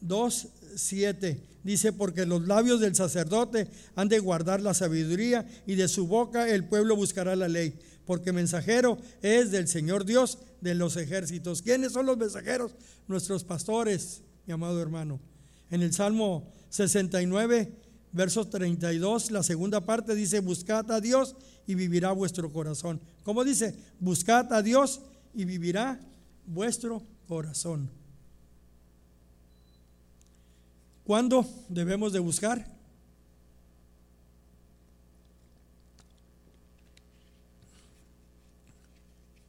2, 0.00 0.48
7 0.74 1.48
dice, 1.62 1.92
porque 1.92 2.24
los 2.24 2.46
labios 2.46 2.80
del 2.80 2.94
sacerdote 2.94 3.68
han 3.94 4.08
de 4.08 4.18
guardar 4.20 4.62
la 4.62 4.72
sabiduría 4.72 5.46
y 5.66 5.74
de 5.74 5.88
su 5.88 6.06
boca 6.06 6.48
el 6.48 6.64
pueblo 6.64 6.96
buscará 6.96 7.36
la 7.36 7.48
ley, 7.48 7.78
porque 8.08 8.32
mensajero 8.32 8.96
es 9.20 9.50
del 9.50 9.68
Señor 9.68 10.06
Dios 10.06 10.38
de 10.62 10.74
los 10.74 10.96
ejércitos. 10.96 11.60
¿Quiénes 11.60 11.92
son 11.92 12.06
los 12.06 12.16
mensajeros? 12.16 12.74
Nuestros 13.06 13.44
pastores, 13.44 14.22
mi 14.46 14.54
amado 14.54 14.80
hermano. 14.80 15.20
En 15.70 15.82
el 15.82 15.92
Salmo 15.92 16.50
69, 16.70 17.70
verso 18.12 18.46
32, 18.46 19.30
la 19.30 19.42
segunda 19.42 19.84
parte 19.84 20.14
dice, 20.14 20.40
buscad 20.40 20.90
a 20.90 21.02
Dios 21.02 21.36
y 21.66 21.74
vivirá 21.74 22.12
vuestro 22.12 22.50
corazón. 22.50 22.98
¿Cómo 23.24 23.44
dice? 23.44 23.74
Buscad 24.00 24.54
a 24.54 24.62
Dios 24.62 25.02
y 25.34 25.44
vivirá 25.44 26.00
vuestro 26.46 27.02
corazón. 27.28 27.90
¿Cuándo 31.04 31.46
debemos 31.68 32.14
de 32.14 32.20
buscar? 32.20 32.77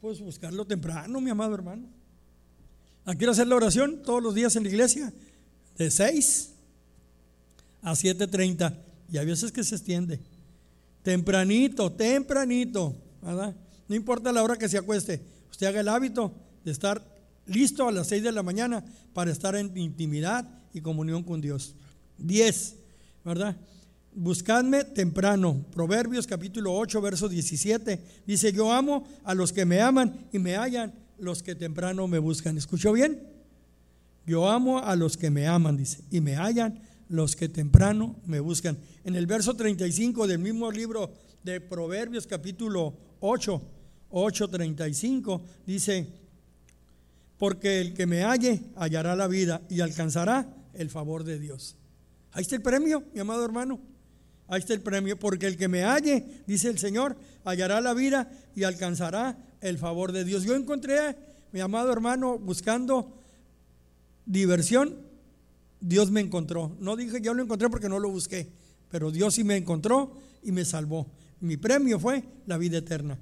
Pues 0.02 0.22
buscarlo 0.22 0.66
temprano, 0.66 1.20
mi 1.20 1.30
amado 1.30 1.54
hermano. 1.54 1.88
Quiero 3.18 3.34
hacer 3.34 3.48
la 3.48 3.56
oración 3.56 4.02
todos 4.04 4.24
los 4.24 4.34
días 4.34 4.56
en 4.56 4.64
la 4.64 4.70
iglesia, 4.70 5.12
de 5.78 5.92
6 5.92 6.52
a 7.82 7.94
7.30, 7.94 8.78
y 9.12 9.18
a 9.18 9.24
veces 9.24 9.52
que 9.52 9.64
se 9.64 9.76
extiende. 9.76 10.22
Tempranito, 11.04 11.92
tempranito, 11.92 12.96
¿verdad? 13.22 13.56
No 13.88 13.96
importa 13.96 14.32
la 14.32 14.44
hora 14.44 14.58
que 14.58 14.70
se 14.70 14.78
acueste, 14.78 15.22
usted 15.50 15.68
haga 15.68 15.80
el 15.82 15.88
hábito 15.88 16.34
de 16.64 16.72
estar 16.72 17.04
listo 17.48 17.88
a 17.88 17.92
las 17.92 18.08
6 18.08 18.24
de 18.24 18.32
la 18.32 18.44
mañana 18.44 18.86
para 19.14 19.32
estar 19.32 19.56
en 19.56 19.76
intimidad 19.76 20.48
y 20.74 20.82
comunión 20.82 21.24
con 21.24 21.42
Dios. 21.42 21.74
10, 22.20 22.76
¿verdad? 23.26 23.58
Buscadme 24.14 24.84
temprano. 24.84 25.66
Proverbios 25.72 26.26
capítulo 26.26 26.74
8, 26.74 27.02
verso 27.02 27.30
17. 27.30 28.00
Dice, 28.26 28.52
yo 28.52 28.72
amo 28.72 29.08
a 29.24 29.34
los 29.36 29.54
que 29.54 29.66
me 29.66 29.82
aman 29.82 30.28
y 30.32 30.40
me 30.40 30.56
hallan 30.56 30.94
los 31.20 31.44
que 31.44 31.56
temprano 31.56 32.08
me 32.08 32.20
buscan. 32.20 32.58
¿Escuchó 32.58 32.92
bien? 32.94 33.22
Yo 34.26 34.50
amo 34.50 34.80
a 34.80 34.96
los 34.96 35.18
que 35.18 35.30
me 35.30 35.48
aman, 35.48 35.78
dice, 35.78 36.04
y 36.12 36.22
me 36.22 36.36
hallan 36.36 36.82
los 37.08 37.36
que 37.36 37.50
temprano 37.50 38.16
me 38.26 38.40
buscan. 38.40 38.78
En 39.04 39.16
el 39.16 39.26
verso 39.26 39.56
35 39.56 40.28
del 40.28 40.40
mismo 40.40 40.72
libro 40.72 41.12
de 41.44 41.62
Proverbios 41.62 42.28
capítulo 42.28 42.94
8, 43.22 43.62
8:35 44.12 45.42
dice, 45.66 46.08
porque 47.38 47.80
el 47.82 47.94
que 47.94 48.06
me 48.06 48.24
halle 48.24 48.62
hallará 48.76 49.16
la 49.16 49.28
vida 49.28 49.62
y 49.70 49.82
alcanzará 49.82 50.48
el 50.74 50.90
favor 50.90 51.24
de 51.24 51.40
Dios. 51.40 51.76
Ahí 52.32 52.44
está 52.44 52.56
el 52.56 52.62
premio, 52.62 53.04
mi 53.14 53.20
amado 53.20 53.44
hermano. 53.44 53.80
Ahí 54.50 54.60
está 54.60 54.74
el 54.74 54.82
premio, 54.82 55.18
porque 55.18 55.46
el 55.46 55.58
que 55.58 55.68
me 55.68 55.84
halle, 55.84 56.26
dice 56.48 56.70
el 56.70 56.80
Señor, 56.80 57.16
hallará 57.46 57.80
la 57.82 57.94
vida 57.94 58.32
y 58.56 58.64
alcanzará 58.64 59.38
el 59.62 59.78
favor 59.78 60.12
de 60.12 60.26
Dios. 60.26 60.44
Yo 60.44 60.56
encontré, 60.56 61.16
mi 61.52 61.60
amado 61.60 61.94
hermano, 61.94 62.40
buscando 62.40 63.14
diversión, 64.26 64.96
Dios 65.80 66.10
me 66.12 66.22
encontró. 66.22 66.76
No 66.80 66.96
dije 66.96 67.22
yo 67.22 67.34
lo 67.34 67.44
encontré 67.44 67.70
porque 67.70 67.90
no 67.90 68.00
lo 68.00 68.10
busqué, 68.10 68.48
pero 68.90 69.12
Dios 69.12 69.36
sí 69.36 69.44
me 69.44 69.56
encontró 69.56 70.18
y 70.44 70.52
me 70.52 70.66
salvó. 70.66 71.08
Mi 71.42 71.56
premio 71.56 72.00
fue 72.00 72.24
la 72.48 72.58
vida 72.58 72.80
eterna. 72.80 73.18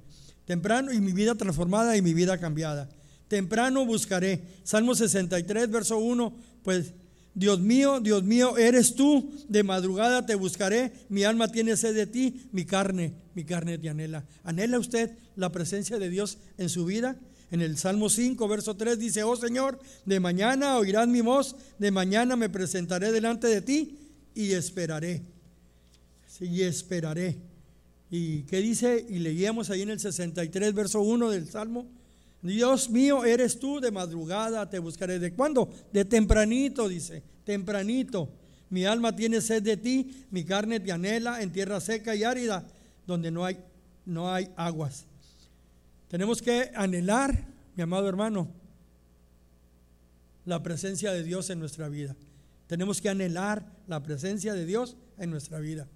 Temprano 0.46 0.92
y 0.92 1.00
mi 1.00 1.12
vida 1.12 1.34
transformada 1.34 1.96
y 1.96 2.02
mi 2.02 2.14
vida 2.14 2.38
cambiada. 2.38 2.88
Temprano 3.28 3.84
buscaré. 3.84 4.40
Salmo 4.64 4.94
63, 4.94 5.70
verso 5.70 5.98
1, 5.98 6.32
pues 6.62 6.94
Dios 7.38 7.60
mío, 7.60 8.00
Dios 8.00 8.24
mío, 8.24 8.58
eres 8.58 8.96
tú, 8.96 9.30
de 9.48 9.62
madrugada 9.62 10.26
te 10.26 10.34
buscaré, 10.34 10.92
mi 11.08 11.22
alma 11.22 11.46
tiene 11.46 11.76
sed 11.76 11.94
de 11.94 12.08
ti, 12.08 12.48
mi 12.50 12.64
carne, 12.64 13.14
mi 13.36 13.44
carne 13.44 13.78
te 13.78 13.88
anhela. 13.88 14.24
¿Anhela 14.42 14.76
usted 14.76 15.12
la 15.36 15.52
presencia 15.52 16.00
de 16.00 16.10
Dios 16.10 16.38
en 16.56 16.68
su 16.68 16.84
vida? 16.84 17.16
En 17.52 17.60
el 17.60 17.78
Salmo 17.78 18.10
5, 18.10 18.48
verso 18.48 18.76
3 18.76 18.98
dice, 18.98 19.22
oh 19.22 19.36
Señor, 19.36 19.78
de 20.04 20.18
mañana 20.18 20.78
oirás 20.78 21.06
mi 21.06 21.20
voz, 21.20 21.54
de 21.78 21.92
mañana 21.92 22.34
me 22.34 22.48
presentaré 22.48 23.12
delante 23.12 23.46
de 23.46 23.62
ti 23.62 23.96
y 24.34 24.54
esperaré. 24.54 25.22
Y 26.40 26.62
esperaré. 26.62 27.36
¿Y 28.10 28.42
qué 28.42 28.58
dice? 28.58 29.06
Y 29.08 29.20
leíamos 29.20 29.70
ahí 29.70 29.82
en 29.82 29.90
el 29.90 30.00
63, 30.00 30.74
verso 30.74 31.02
1 31.02 31.30
del 31.30 31.48
Salmo. 31.48 31.86
Dios 32.42 32.88
mío, 32.88 33.24
eres 33.24 33.58
tú, 33.58 33.80
de 33.80 33.90
madrugada 33.90 34.68
te 34.70 34.78
buscaré. 34.78 35.18
¿De 35.18 35.32
cuándo? 35.32 35.72
De 35.92 36.04
tempranito, 36.04 36.88
dice, 36.88 37.22
tempranito. 37.44 38.30
Mi 38.70 38.84
alma 38.84 39.16
tiene 39.16 39.40
sed 39.40 39.62
de 39.62 39.76
ti, 39.76 40.26
mi 40.30 40.44
carne 40.44 40.78
te 40.78 40.92
anhela 40.92 41.42
en 41.42 41.50
tierra 41.52 41.80
seca 41.80 42.14
y 42.14 42.22
árida, 42.22 42.66
donde 43.06 43.30
no 43.30 43.44
hay, 43.44 43.58
no 44.04 44.32
hay 44.32 44.50
aguas. 44.56 45.06
Tenemos 46.08 46.42
que 46.42 46.70
anhelar, 46.74 47.46
mi 47.74 47.82
amado 47.82 48.08
hermano, 48.08 48.48
la 50.44 50.62
presencia 50.62 51.12
de 51.12 51.22
Dios 51.22 51.50
en 51.50 51.58
nuestra 51.58 51.88
vida. 51.88 52.14
Tenemos 52.66 53.00
que 53.00 53.08
anhelar 53.08 53.64
la 53.86 54.02
presencia 54.02 54.54
de 54.54 54.66
Dios 54.66 54.96
en 55.18 55.30
nuestra 55.30 55.58
vida. 55.58 55.88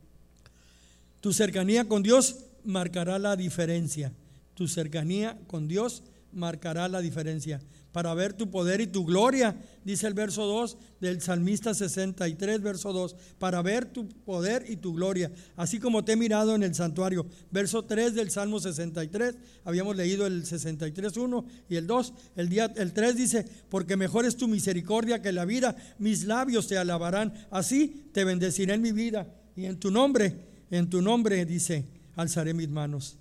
Tu 1.20 1.32
cercanía 1.32 1.86
con 1.86 2.02
Dios 2.02 2.46
marcará 2.64 3.18
la 3.18 3.36
diferencia. 3.36 4.12
Tu 4.54 4.68
cercanía 4.68 5.38
con 5.46 5.68
Dios 5.68 6.02
marcará 6.32 6.88
la 6.88 7.00
diferencia. 7.00 7.60
Para 7.92 8.14
ver 8.14 8.32
tu 8.32 8.50
poder 8.50 8.80
y 8.80 8.86
tu 8.86 9.04
gloria, 9.04 9.54
dice 9.84 10.06
el 10.06 10.14
verso 10.14 10.46
2 10.46 10.78
del 11.00 11.20
Salmista 11.20 11.74
63, 11.74 12.62
verso 12.62 12.92
2, 12.92 13.16
para 13.38 13.60
ver 13.60 13.84
tu 13.84 14.08
poder 14.08 14.64
y 14.66 14.76
tu 14.76 14.94
gloria, 14.94 15.30
así 15.56 15.78
como 15.78 16.02
te 16.02 16.12
he 16.12 16.16
mirado 16.16 16.54
en 16.54 16.62
el 16.62 16.74
santuario. 16.74 17.26
Verso 17.50 17.84
3 17.84 18.14
del 18.14 18.30
Salmo 18.30 18.60
63, 18.60 19.36
habíamos 19.64 19.94
leído 19.96 20.26
el 20.26 20.46
63, 20.46 21.16
1 21.16 21.44
y 21.68 21.76
el 21.76 21.86
2. 21.86 22.14
El, 22.36 22.48
día, 22.48 22.72
el 22.76 22.94
3 22.94 23.14
dice, 23.14 23.46
porque 23.68 23.96
mejor 23.96 24.24
es 24.24 24.36
tu 24.38 24.48
misericordia 24.48 25.20
que 25.20 25.32
la 25.32 25.44
vida, 25.44 25.76
mis 25.98 26.24
labios 26.24 26.68
te 26.68 26.78
alabarán, 26.78 27.34
así 27.50 28.08
te 28.12 28.24
bendeciré 28.24 28.72
en 28.72 28.80
mi 28.80 28.92
vida 28.92 29.26
y 29.54 29.66
en 29.66 29.78
tu 29.78 29.90
nombre, 29.90 30.34
en 30.70 30.88
tu 30.88 31.02
nombre, 31.02 31.44
dice, 31.44 31.84
alzaré 32.16 32.54
mis 32.54 32.70
manos. 32.70 33.18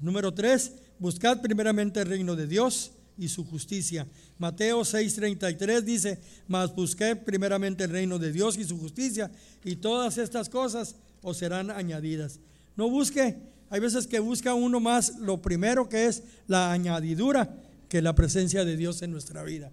Número 0.00 0.32
3, 0.32 0.72
buscad 1.00 1.40
primeramente 1.40 2.00
el 2.00 2.08
reino 2.08 2.36
de 2.36 2.46
Dios 2.46 2.92
y 3.18 3.28
su 3.28 3.44
justicia. 3.44 4.06
Mateo 4.38 4.82
6:33 4.82 5.80
dice, 5.82 6.20
mas 6.46 6.72
busqué 6.74 7.16
primeramente 7.16 7.84
el 7.84 7.90
reino 7.90 8.18
de 8.18 8.30
Dios 8.30 8.56
y 8.56 8.64
su 8.64 8.78
justicia, 8.78 9.30
y 9.64 9.76
todas 9.76 10.18
estas 10.18 10.48
cosas 10.48 10.94
os 11.22 11.36
serán 11.36 11.70
añadidas. 11.70 12.38
No 12.76 12.88
busque, 12.88 13.36
hay 13.68 13.80
veces 13.80 14.06
que 14.06 14.20
busca 14.20 14.54
uno 14.54 14.78
más 14.78 15.18
lo 15.18 15.42
primero 15.42 15.88
que 15.88 16.06
es 16.06 16.22
la 16.46 16.70
añadidura 16.70 17.56
que 17.88 18.00
la 18.00 18.14
presencia 18.14 18.64
de 18.64 18.76
Dios 18.76 19.02
en 19.02 19.10
nuestra 19.10 19.42
vida. 19.42 19.72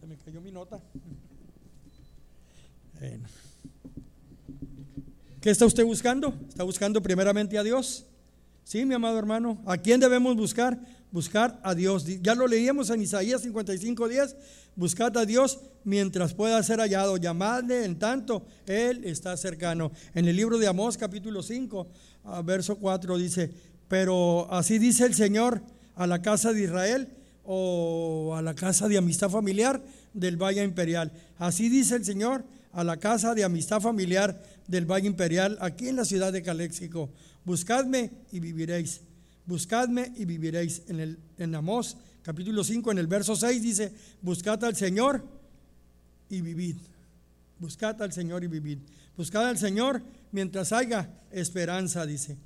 se 0.00 0.06
me 0.06 0.16
cayó 0.16 0.40
mi 0.40 0.52
nota. 0.52 0.80
¿Qué 5.46 5.52
está 5.52 5.64
usted 5.64 5.84
buscando? 5.84 6.34
¿Está 6.48 6.64
buscando 6.64 7.00
primeramente 7.00 7.56
a 7.56 7.62
Dios? 7.62 8.04
Sí, 8.64 8.84
mi 8.84 8.94
amado 8.94 9.16
hermano. 9.16 9.62
¿A 9.64 9.76
quién 9.78 10.00
debemos 10.00 10.34
buscar? 10.34 10.76
Buscar 11.12 11.60
a 11.62 11.72
Dios. 11.72 12.04
Ya 12.20 12.34
lo 12.34 12.48
leíamos 12.48 12.90
en 12.90 13.02
Isaías 13.02 13.42
55, 13.42 14.08
10. 14.08 14.36
Buscad 14.74 15.16
a 15.16 15.24
Dios 15.24 15.60
mientras 15.84 16.34
pueda 16.34 16.60
ser 16.64 16.80
hallado. 16.80 17.16
Llamadle 17.16 17.84
en 17.84 17.96
tanto 17.96 18.44
Él 18.66 19.04
está 19.04 19.36
cercano. 19.36 19.92
En 20.16 20.26
el 20.26 20.34
libro 20.34 20.58
de 20.58 20.66
Amós, 20.66 20.98
capítulo 20.98 21.44
5, 21.44 21.86
verso 22.42 22.74
4, 22.78 23.16
dice: 23.16 23.52
Pero 23.86 24.52
así 24.52 24.80
dice 24.80 25.06
el 25.06 25.14
Señor 25.14 25.62
a 25.94 26.08
la 26.08 26.22
casa 26.22 26.52
de 26.52 26.64
Israel 26.64 27.08
o 27.44 28.34
a 28.36 28.42
la 28.42 28.56
casa 28.56 28.88
de 28.88 28.98
amistad 28.98 29.30
familiar 29.30 29.80
del 30.12 30.42
Valle 30.42 30.64
Imperial. 30.64 31.12
Así 31.38 31.68
dice 31.68 31.94
el 31.94 32.04
Señor 32.04 32.42
a 32.72 32.82
la 32.82 32.98
casa 32.98 33.34
de 33.34 33.44
amistad 33.44 33.80
familiar 33.80 34.42
del 34.68 34.86
Valle 34.86 35.06
Imperial, 35.06 35.58
aquí 35.60 35.88
en 35.88 35.96
la 35.96 36.04
ciudad 36.04 36.32
de 36.32 36.42
Caléxico. 36.42 37.10
Buscadme 37.44 38.10
y 38.32 38.40
viviréis. 38.40 39.00
Buscadme 39.46 40.12
y 40.16 40.24
viviréis. 40.24 40.82
En, 40.88 41.00
el, 41.00 41.18
en 41.38 41.54
Amós, 41.54 41.96
capítulo 42.22 42.64
5, 42.64 42.92
en 42.92 42.98
el 42.98 43.06
verso 43.06 43.36
6 43.36 43.62
dice, 43.62 43.92
buscad 44.22 44.62
al 44.64 44.76
Señor 44.76 45.24
y 46.28 46.40
vivid. 46.40 46.76
Buscad 47.58 48.00
al 48.02 48.12
Señor 48.12 48.44
y 48.44 48.48
vivid. 48.48 48.78
Buscad 49.16 49.48
al 49.48 49.58
Señor 49.58 50.02
mientras 50.32 50.72
haya 50.72 51.08
esperanza, 51.30 52.04
dice. 52.04 52.36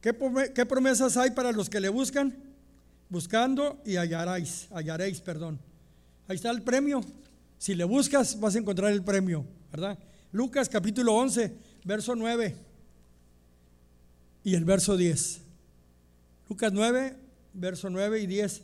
¿Qué, 0.00 0.16
¿Qué, 0.54 0.66
promesas 0.66 1.16
hay 1.16 1.30
para 1.32 1.52
los 1.52 1.68
que 1.68 1.80
le 1.80 1.88
buscan? 1.88 2.34
Buscando 3.08 3.82
y 3.84 3.96
hallaréis, 3.96 4.68
hallaréis, 4.70 5.20
perdón. 5.20 5.58
Ahí 6.28 6.36
está 6.36 6.50
el 6.50 6.62
premio. 6.62 7.04
Si 7.58 7.74
le 7.74 7.84
buscas, 7.84 8.40
vas 8.40 8.54
a 8.54 8.58
encontrar 8.58 8.92
el 8.92 9.02
premio, 9.02 9.44
¿verdad? 9.70 9.98
Lucas 10.32 10.68
capítulo 10.70 11.14
11, 11.14 11.52
verso 11.84 12.16
9 12.16 12.56
y 14.44 14.54
el 14.54 14.64
verso 14.64 14.96
10. 14.96 15.42
Lucas 16.48 16.72
9, 16.72 17.16
verso 17.52 17.90
9 17.90 18.20
y 18.20 18.26
10. 18.26 18.62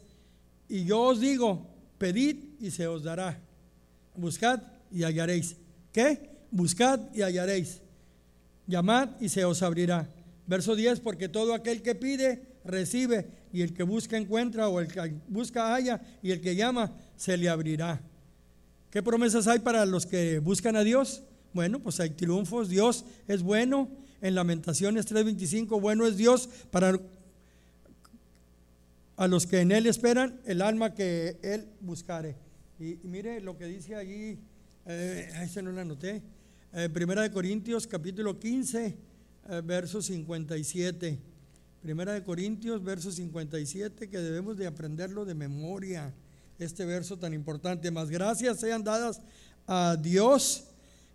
Y 0.71 0.85
yo 0.85 1.01
os 1.03 1.21
digo, 1.21 1.67
pedid 1.99 2.37
y 2.59 2.71
se 2.71 2.87
os 2.87 3.03
dará. 3.03 3.39
Buscad 4.17 4.63
y 4.91 5.03
hallaréis. 5.03 5.57
¿Qué? 5.93 6.31
Buscad 6.51 7.01
y 7.15 7.21
hallaréis. 7.21 7.83
Llamad 8.67 9.11
y 9.21 9.29
se 9.29 9.45
os 9.45 9.63
abrirá. 9.63 10.09
Verso 10.47 10.75
10, 10.75 11.01
porque 11.01 11.29
todo 11.29 11.53
aquel 11.53 11.83
que 11.83 11.95
pide, 11.95 12.43
recibe, 12.65 13.27
y 13.53 13.61
el 13.61 13.75
que 13.75 13.83
busca 13.83 14.17
encuentra, 14.17 14.69
o 14.69 14.81
el 14.81 14.89
que 14.89 15.15
busca 15.29 15.75
halla, 15.75 16.01
y 16.23 16.31
el 16.31 16.41
que 16.41 16.57
llama, 16.57 16.93
se 17.17 17.37
le 17.37 17.51
abrirá. 17.51 18.01
¿Qué 18.91 19.03
promesas 19.03 19.47
hay 19.47 19.59
para 19.59 19.85
los 19.85 20.07
que 20.07 20.39
buscan 20.39 20.77
a 20.77 20.85
Dios? 20.85 21.23
Bueno, 21.59 21.81
pues 21.81 21.99
hay 21.99 22.11
triunfos, 22.11 22.69
Dios 22.69 23.05
es 23.27 23.43
bueno. 23.43 23.91
En 24.21 24.37
Lamentaciones 24.37 25.07
3:25, 25.07 25.81
bueno 25.81 26.07
es 26.07 26.17
Dios 26.17 26.49
para 26.71 26.97
a 29.17 29.27
los 29.27 29.45
que 29.45 29.63
en 29.63 29.73
Él 29.73 29.87
esperan, 29.87 30.41
el 30.45 30.63
alma 30.63 30.95
que 30.95 31.37
Él 31.43 31.67
buscare. 31.81 32.37
Y, 32.79 33.01
mire 33.03 33.41
lo 33.41 33.59
que 33.59 33.65
dice 33.65 33.97
allí, 33.97 34.39
eh, 34.87 35.33
ahí 35.35 35.49
se 35.49 35.61
no 35.61 35.73
la 35.73 35.81
anoté, 35.81 36.23
eh, 36.75 36.89
Primera 36.91 37.23
de 37.23 37.33
Corintios 37.33 37.89
capítulo 37.89 38.39
15, 38.39 38.97
eh, 39.49 39.63
verso 39.65 40.01
57. 40.01 41.19
Primera 41.83 42.13
de 42.13 42.23
Corintios, 42.23 42.85
verso 42.85 43.11
57, 43.11 44.09
que 44.09 44.19
debemos 44.19 44.57
de 44.59 44.69
aprenderlo 44.69 45.25
de 45.25 45.35
memoria, 45.35 46.15
este 46.61 46.85
verso 46.85 47.19
tan 47.19 47.35
importante. 47.35 47.91
Más 47.91 48.11
gracias 48.11 48.61
sean 48.61 48.85
dadas 48.85 49.21
a 49.67 49.97
Dios 50.01 50.69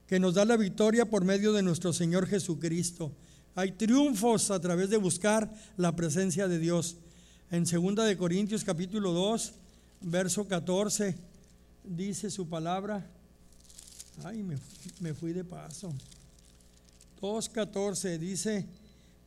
que 0.07 0.19
nos 0.19 0.35
da 0.35 0.45
la 0.45 0.57
victoria 0.57 1.05
por 1.05 1.23
medio 1.23 1.53
de 1.53 1.63
nuestro 1.63 1.93
Señor 1.93 2.27
Jesucristo. 2.27 3.11
Hay 3.55 3.71
triunfos 3.71 4.51
a 4.51 4.59
través 4.59 4.89
de 4.89 4.97
buscar 4.97 5.51
la 5.77 5.95
presencia 5.95 6.47
de 6.47 6.59
Dios. 6.59 6.97
En 7.51 7.65
2 7.65 8.05
de 8.05 8.17
Corintios 8.17 8.63
capítulo 8.63 9.11
2, 9.11 9.53
verso 10.01 10.47
14, 10.47 11.15
dice 11.83 12.29
su 12.31 12.49
palabra. 12.49 13.07
Ay, 14.23 14.43
me, 14.43 14.57
me 14.99 15.13
fui 15.13 15.33
de 15.33 15.43
paso. 15.43 15.93
2.14 17.21 18.17
dice, 18.17 18.65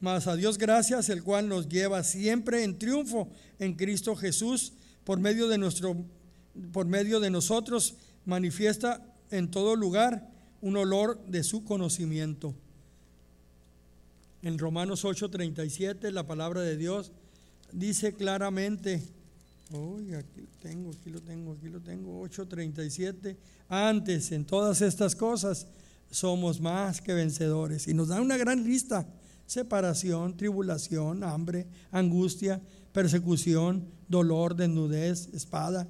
mas 0.00 0.26
a 0.26 0.36
Dios 0.36 0.58
gracias, 0.58 1.08
el 1.08 1.22
cual 1.22 1.48
nos 1.48 1.68
lleva 1.68 2.04
siempre 2.04 2.62
en 2.62 2.78
triunfo 2.78 3.28
en 3.58 3.74
Cristo 3.74 4.14
Jesús, 4.14 4.74
por 5.04 5.18
medio 5.18 5.48
de 5.48 5.56
nuestro, 5.56 5.96
por 6.72 6.86
medio 6.86 7.20
de 7.20 7.30
nosotros, 7.30 7.94
manifiesta 8.26 9.02
en 9.30 9.50
todo 9.50 9.76
lugar 9.76 10.35
un 10.60 10.76
olor 10.76 11.24
de 11.26 11.42
su 11.42 11.64
conocimiento. 11.64 12.54
En 14.42 14.58
Romanos 14.58 15.04
8:37 15.04 16.10
la 16.10 16.26
palabra 16.26 16.60
de 16.60 16.76
Dios 16.76 17.12
dice 17.72 18.12
claramente, 18.12 19.02
uy, 19.72 20.14
aquí 20.14 20.40
lo 20.40 20.58
tengo, 20.60 20.90
aquí 20.90 21.10
lo 21.10 21.20
tengo, 21.20 21.52
aquí 21.52 21.68
lo 21.68 21.80
tengo, 21.80 22.20
8:37, 22.22 23.36
antes 23.68 24.32
en 24.32 24.44
todas 24.44 24.82
estas 24.82 25.16
cosas 25.16 25.66
somos 26.10 26.60
más 26.60 27.00
que 27.00 27.14
vencedores. 27.14 27.88
Y 27.88 27.94
nos 27.94 28.08
da 28.08 28.20
una 28.20 28.36
gran 28.36 28.62
lista, 28.62 29.06
separación, 29.46 30.36
tribulación, 30.36 31.24
hambre, 31.24 31.66
angustia, 31.90 32.60
persecución, 32.92 33.84
dolor, 34.08 34.54
desnudez, 34.54 35.28
espada. 35.34 35.88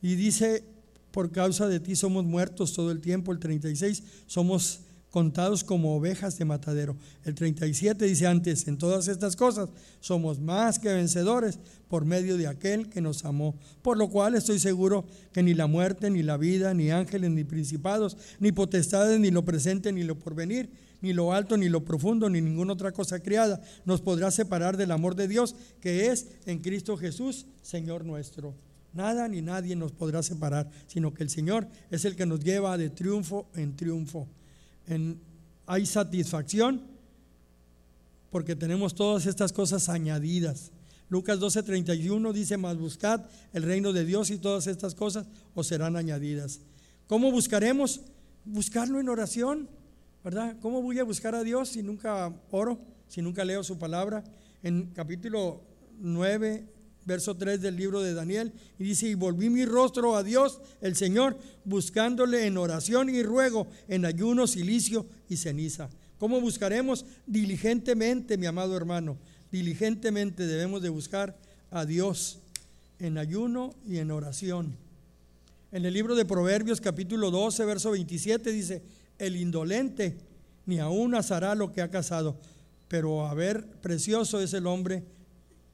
Y 0.00 0.14
dice 0.14 0.64
por 1.16 1.32
causa 1.32 1.66
de 1.66 1.80
ti 1.80 1.96
somos 1.96 2.26
muertos 2.26 2.74
todo 2.74 2.90
el 2.90 3.00
tiempo. 3.00 3.32
El 3.32 3.38
36, 3.38 4.02
somos 4.26 4.80
contados 5.08 5.64
como 5.64 5.96
ovejas 5.96 6.36
de 6.36 6.44
matadero. 6.44 6.94
El 7.24 7.34
37 7.34 8.04
dice 8.04 8.26
antes, 8.26 8.68
en 8.68 8.76
todas 8.76 9.08
estas 9.08 9.34
cosas 9.34 9.70
somos 10.00 10.38
más 10.40 10.78
que 10.78 10.92
vencedores 10.92 11.58
por 11.88 12.04
medio 12.04 12.36
de 12.36 12.48
aquel 12.48 12.90
que 12.90 13.00
nos 13.00 13.24
amó. 13.24 13.58
Por 13.80 13.96
lo 13.96 14.10
cual 14.10 14.34
estoy 14.34 14.58
seguro 14.58 15.06
que 15.32 15.42
ni 15.42 15.54
la 15.54 15.66
muerte, 15.66 16.10
ni 16.10 16.22
la 16.22 16.36
vida, 16.36 16.74
ni 16.74 16.90
ángeles, 16.90 17.30
ni 17.30 17.44
principados, 17.44 18.18
ni 18.38 18.52
potestades, 18.52 19.18
ni 19.18 19.30
lo 19.30 19.42
presente, 19.42 19.92
ni 19.92 20.02
lo 20.02 20.18
porvenir, 20.18 20.68
ni 21.00 21.14
lo 21.14 21.32
alto, 21.32 21.56
ni 21.56 21.70
lo 21.70 21.82
profundo, 21.82 22.28
ni 22.28 22.42
ninguna 22.42 22.74
otra 22.74 22.92
cosa 22.92 23.20
criada 23.20 23.62
nos 23.86 24.02
podrá 24.02 24.30
separar 24.30 24.76
del 24.76 24.90
amor 24.90 25.14
de 25.14 25.28
Dios 25.28 25.56
que 25.80 26.08
es 26.08 26.26
en 26.44 26.58
Cristo 26.58 26.98
Jesús, 26.98 27.46
Señor 27.62 28.04
nuestro. 28.04 28.65
Nada 28.96 29.28
ni 29.28 29.42
nadie 29.42 29.76
nos 29.76 29.92
podrá 29.92 30.22
separar, 30.22 30.70
sino 30.86 31.12
que 31.12 31.22
el 31.22 31.28
Señor 31.28 31.68
es 31.90 32.06
el 32.06 32.16
que 32.16 32.24
nos 32.24 32.40
lleva 32.40 32.78
de 32.78 32.88
triunfo 32.88 33.46
en 33.54 33.76
triunfo. 33.76 34.26
hay 35.66 35.84
satisfacción 35.84 36.80
porque 38.30 38.56
tenemos 38.56 38.94
todas 38.94 39.26
estas 39.26 39.52
cosas 39.52 39.90
añadidas. 39.90 40.72
Lucas 41.10 41.38
12:31 41.38 42.32
dice, 42.32 42.56
más 42.56 42.78
buscad 42.78 43.20
el 43.52 43.64
reino 43.64 43.92
de 43.92 44.06
Dios 44.06 44.30
y 44.30 44.38
todas 44.38 44.66
estas 44.66 44.94
cosas 44.94 45.26
os 45.54 45.66
serán 45.66 45.96
añadidas. 45.96 46.60
¿Cómo 47.06 47.30
buscaremos? 47.30 48.00
Buscarlo 48.46 48.98
en 48.98 49.10
oración, 49.10 49.68
¿verdad? 50.24 50.56
¿Cómo 50.62 50.80
voy 50.80 51.00
a 51.00 51.04
buscar 51.04 51.34
a 51.34 51.44
Dios 51.44 51.68
si 51.68 51.82
nunca 51.82 52.32
oro, 52.50 52.78
si 53.08 53.20
nunca 53.20 53.44
leo 53.44 53.62
su 53.62 53.76
palabra? 53.78 54.24
En 54.62 54.86
capítulo 54.94 55.60
9 56.00 56.75
verso 57.06 57.36
3 57.36 57.62
del 57.62 57.76
libro 57.76 58.02
de 58.02 58.12
Daniel, 58.12 58.52
y 58.78 58.84
dice, 58.84 59.08
y 59.08 59.14
volví 59.14 59.48
mi 59.48 59.64
rostro 59.64 60.16
a 60.16 60.22
Dios, 60.22 60.60
el 60.80 60.96
Señor, 60.96 61.38
buscándole 61.64 62.46
en 62.46 62.58
oración 62.58 63.08
y 63.08 63.22
ruego, 63.22 63.68
en 63.88 64.04
ayuno, 64.04 64.46
silicio 64.46 65.06
y 65.28 65.36
ceniza. 65.36 65.88
¿Cómo 66.18 66.40
buscaremos? 66.40 67.06
Diligentemente, 67.26 68.36
mi 68.36 68.46
amado 68.46 68.76
hermano, 68.76 69.16
diligentemente 69.52 70.46
debemos 70.46 70.82
de 70.82 70.88
buscar 70.88 71.36
a 71.70 71.84
Dios 71.84 72.40
en 72.98 73.18
ayuno 73.18 73.74
y 73.86 73.98
en 73.98 74.10
oración. 74.10 74.76
En 75.70 75.84
el 75.84 75.94
libro 75.94 76.14
de 76.16 76.24
Proverbios 76.24 76.80
capítulo 76.80 77.30
12, 77.30 77.64
verso 77.64 77.90
27 77.92 78.50
dice, 78.50 78.82
el 79.18 79.36
indolente 79.36 80.16
ni 80.64 80.80
aún 80.80 81.14
asará 81.14 81.54
lo 81.54 81.72
que 81.72 81.82
ha 81.82 81.90
casado, 81.90 82.36
pero 82.88 83.26
a 83.26 83.34
ver, 83.34 83.66
precioso 83.80 84.40
es 84.40 84.52
el 84.54 84.66
hombre 84.66 85.04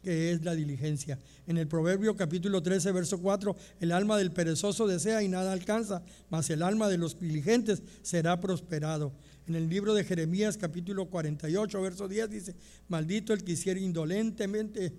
que 0.02 0.32
es 0.32 0.44
la 0.44 0.54
diligencia. 0.54 1.18
En 1.46 1.58
el 1.58 1.68
Proverbio 1.68 2.16
capítulo 2.16 2.62
13, 2.62 2.92
verso 2.92 3.20
4, 3.20 3.56
el 3.80 3.92
alma 3.92 4.18
del 4.18 4.32
perezoso 4.32 4.86
desea 4.86 5.22
y 5.22 5.28
nada 5.28 5.52
alcanza, 5.52 6.02
mas 6.28 6.50
el 6.50 6.62
alma 6.62 6.88
de 6.88 6.98
los 6.98 7.18
diligentes 7.18 7.82
será 8.02 8.40
prosperado. 8.40 9.12
En 9.46 9.54
el 9.54 9.68
libro 9.68 9.94
de 9.94 10.04
Jeremías 10.04 10.56
capítulo 10.56 11.06
48, 11.06 11.80
verso 11.80 12.08
10 12.08 12.30
dice, 12.30 12.54
maldito 12.88 13.32
el 13.32 13.44
que 13.44 13.52
hiciera 13.52 13.80
indolentemente 13.80 14.92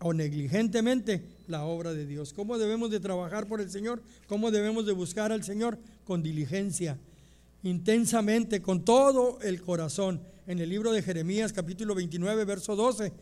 o 0.00 0.12
negligentemente 0.12 1.24
la 1.46 1.64
obra 1.64 1.92
de 1.92 2.06
Dios. 2.06 2.32
¿Cómo 2.32 2.58
debemos 2.58 2.90
de 2.90 3.00
trabajar 3.00 3.46
por 3.46 3.60
el 3.60 3.70
Señor? 3.70 4.02
¿Cómo 4.26 4.50
debemos 4.50 4.84
de 4.86 4.92
buscar 4.92 5.32
al 5.32 5.42
Señor? 5.44 5.78
Con 6.04 6.22
diligencia, 6.22 6.98
intensamente, 7.62 8.60
con 8.60 8.84
todo 8.84 9.40
el 9.40 9.62
corazón. 9.62 10.20
En 10.46 10.58
el 10.58 10.68
libro 10.68 10.92
de 10.92 11.02
Jeremías 11.02 11.52
capítulo 11.52 11.94
29, 11.94 12.44
verso 12.44 12.76
12, 12.76 13.12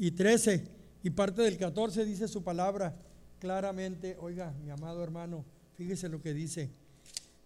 y 0.00 0.12
13 0.12 0.64
y 1.02 1.10
parte 1.10 1.42
del 1.42 1.58
14 1.58 2.06
dice 2.06 2.26
su 2.26 2.42
palabra 2.42 2.96
claramente, 3.38 4.16
oiga, 4.18 4.52
mi 4.64 4.70
amado 4.70 5.04
hermano, 5.04 5.44
fíjese 5.76 6.08
lo 6.08 6.22
que 6.22 6.32
dice. 6.32 6.70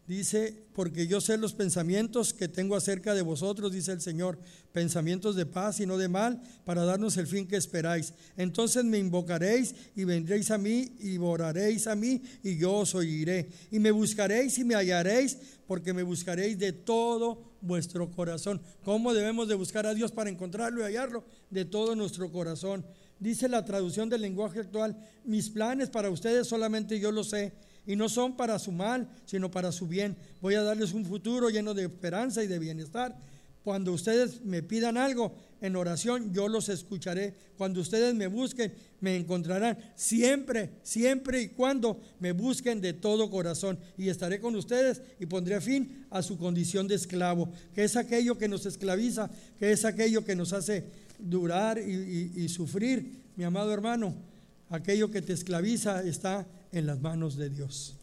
Dice, 0.07 0.55
porque 0.75 1.07
yo 1.07 1.21
sé 1.21 1.37
los 1.37 1.55
pensamientos 1.55 2.33
que 2.33 2.47
tengo 2.47 2.77
acerca 2.77 3.15
de 3.15 3.23
vosotros, 3.23 3.73
dice 3.73 3.91
el 3.91 4.01
Señor, 4.01 4.39
pensamientos 4.71 5.35
de 5.35 5.47
paz 5.47 5.81
y 5.81 5.87
no 5.87 5.99
de 5.99 6.09
mal, 6.09 6.43
para 6.65 6.85
darnos 6.85 7.17
el 7.17 7.27
fin 7.27 7.49
que 7.49 7.57
esperáis. 7.57 8.13
Entonces 8.37 8.85
me 8.85 8.99
invocaréis 8.99 9.75
y 9.97 10.05
vendréis 10.05 10.51
a 10.53 10.59
mí 10.59 10.95
y 11.01 11.17
oraréis 11.19 11.89
a 11.89 11.97
mí 11.97 12.23
y 12.43 12.57
yo 12.57 12.75
os 12.75 12.95
oiré. 12.95 13.49
Y 13.73 13.81
me 13.81 13.91
buscaréis 13.91 14.59
y 14.59 14.65
me 14.65 14.75
hallaréis, 14.75 15.39
porque 15.67 15.93
me 15.93 16.03
buscaréis 16.05 16.59
de 16.59 16.73
todo 16.73 17.54
vuestro 17.65 18.11
corazón. 18.11 18.61
¿Cómo 18.85 19.15
debemos 19.15 19.49
de 19.49 19.55
buscar 19.55 19.87
a 19.87 19.95
Dios 19.95 20.13
para 20.13 20.31
encontrarlo 20.31 20.81
y 20.81 20.85
hallarlo? 20.85 21.25
De 21.51 21.65
todo 21.65 21.97
nuestro 21.97 22.31
corazón. 22.31 22.85
Dice 23.19 23.49
la 23.49 23.65
traducción 23.65 24.09
del 24.09 24.21
lenguaje 24.21 24.61
actual, 24.61 24.97
mis 25.25 25.49
planes 25.49 25.89
para 25.89 26.11
ustedes 26.11 26.47
solamente 26.47 27.01
yo 27.01 27.11
lo 27.11 27.25
sé 27.25 27.53
y 27.87 27.97
no 27.97 28.09
son 28.09 28.37
para 28.37 28.59
su 28.59 28.73
mal, 28.73 29.09
sino 29.25 29.51
para 29.51 29.73
su 29.73 29.87
bien. 29.87 30.17
Voy 30.41 30.55
a 30.55 30.63
darles 30.63 30.93
un 30.93 31.05
futuro 31.05 31.51
lleno 31.51 31.75
de 31.75 31.85
esperanza 31.85 32.43
y 32.43 32.47
de 32.47 32.59
bienestar. 32.59 33.17
Cuando 33.65 33.93
ustedes 33.93 34.45
me 34.45 34.63
pidan 34.63 34.99
algo 34.99 35.35
en 35.63 35.75
oración, 35.75 36.35
yo 36.35 36.49
los 36.49 36.69
escucharé. 36.69 37.33
Cuando 37.57 37.81
ustedes 37.81 38.15
me 38.15 38.27
busquen, 38.27 38.75
me 39.01 39.17
encontrarán. 39.17 39.79
Siempre, 39.97 40.69
siempre 40.83 41.41
y 41.41 41.49
cuando 41.49 41.99
me 42.21 42.33
busquen 42.33 42.83
de 42.83 42.93
todo 42.93 43.31
corazón. 43.31 43.79
Y 43.97 44.11
estaré 44.11 44.39
con 44.39 44.55
ustedes 44.55 45.01
y 45.19 45.25
pondré 45.25 45.63
fin 45.63 46.05
a 46.11 46.21
su 46.21 46.37
condición 46.37 46.87
de 46.87 46.97
esclavo, 46.97 47.49
que 47.75 47.85
es 47.85 47.97
aquello 47.97 48.37
que 48.37 48.49
nos 48.49 48.67
esclaviza, 48.67 49.31
que 49.59 49.73
es 49.73 49.87
aquello 49.87 50.27
que 50.27 50.37
nos 50.37 50.53
hace 50.53 50.85
durar 51.19 51.79
y, 51.79 52.33
y 52.37 52.49
sufrir, 52.51 53.23
mi 53.35 53.45
amado 53.45 53.73
hermano, 53.73 54.15
aquello 54.69 55.11
que 55.11 55.23
te 55.23 55.33
esclaviza 55.33 56.03
está 56.03 56.47
en 56.71 56.85
las 56.85 57.01
manos 57.01 57.37
de 57.37 57.49
Dios. 57.49 57.97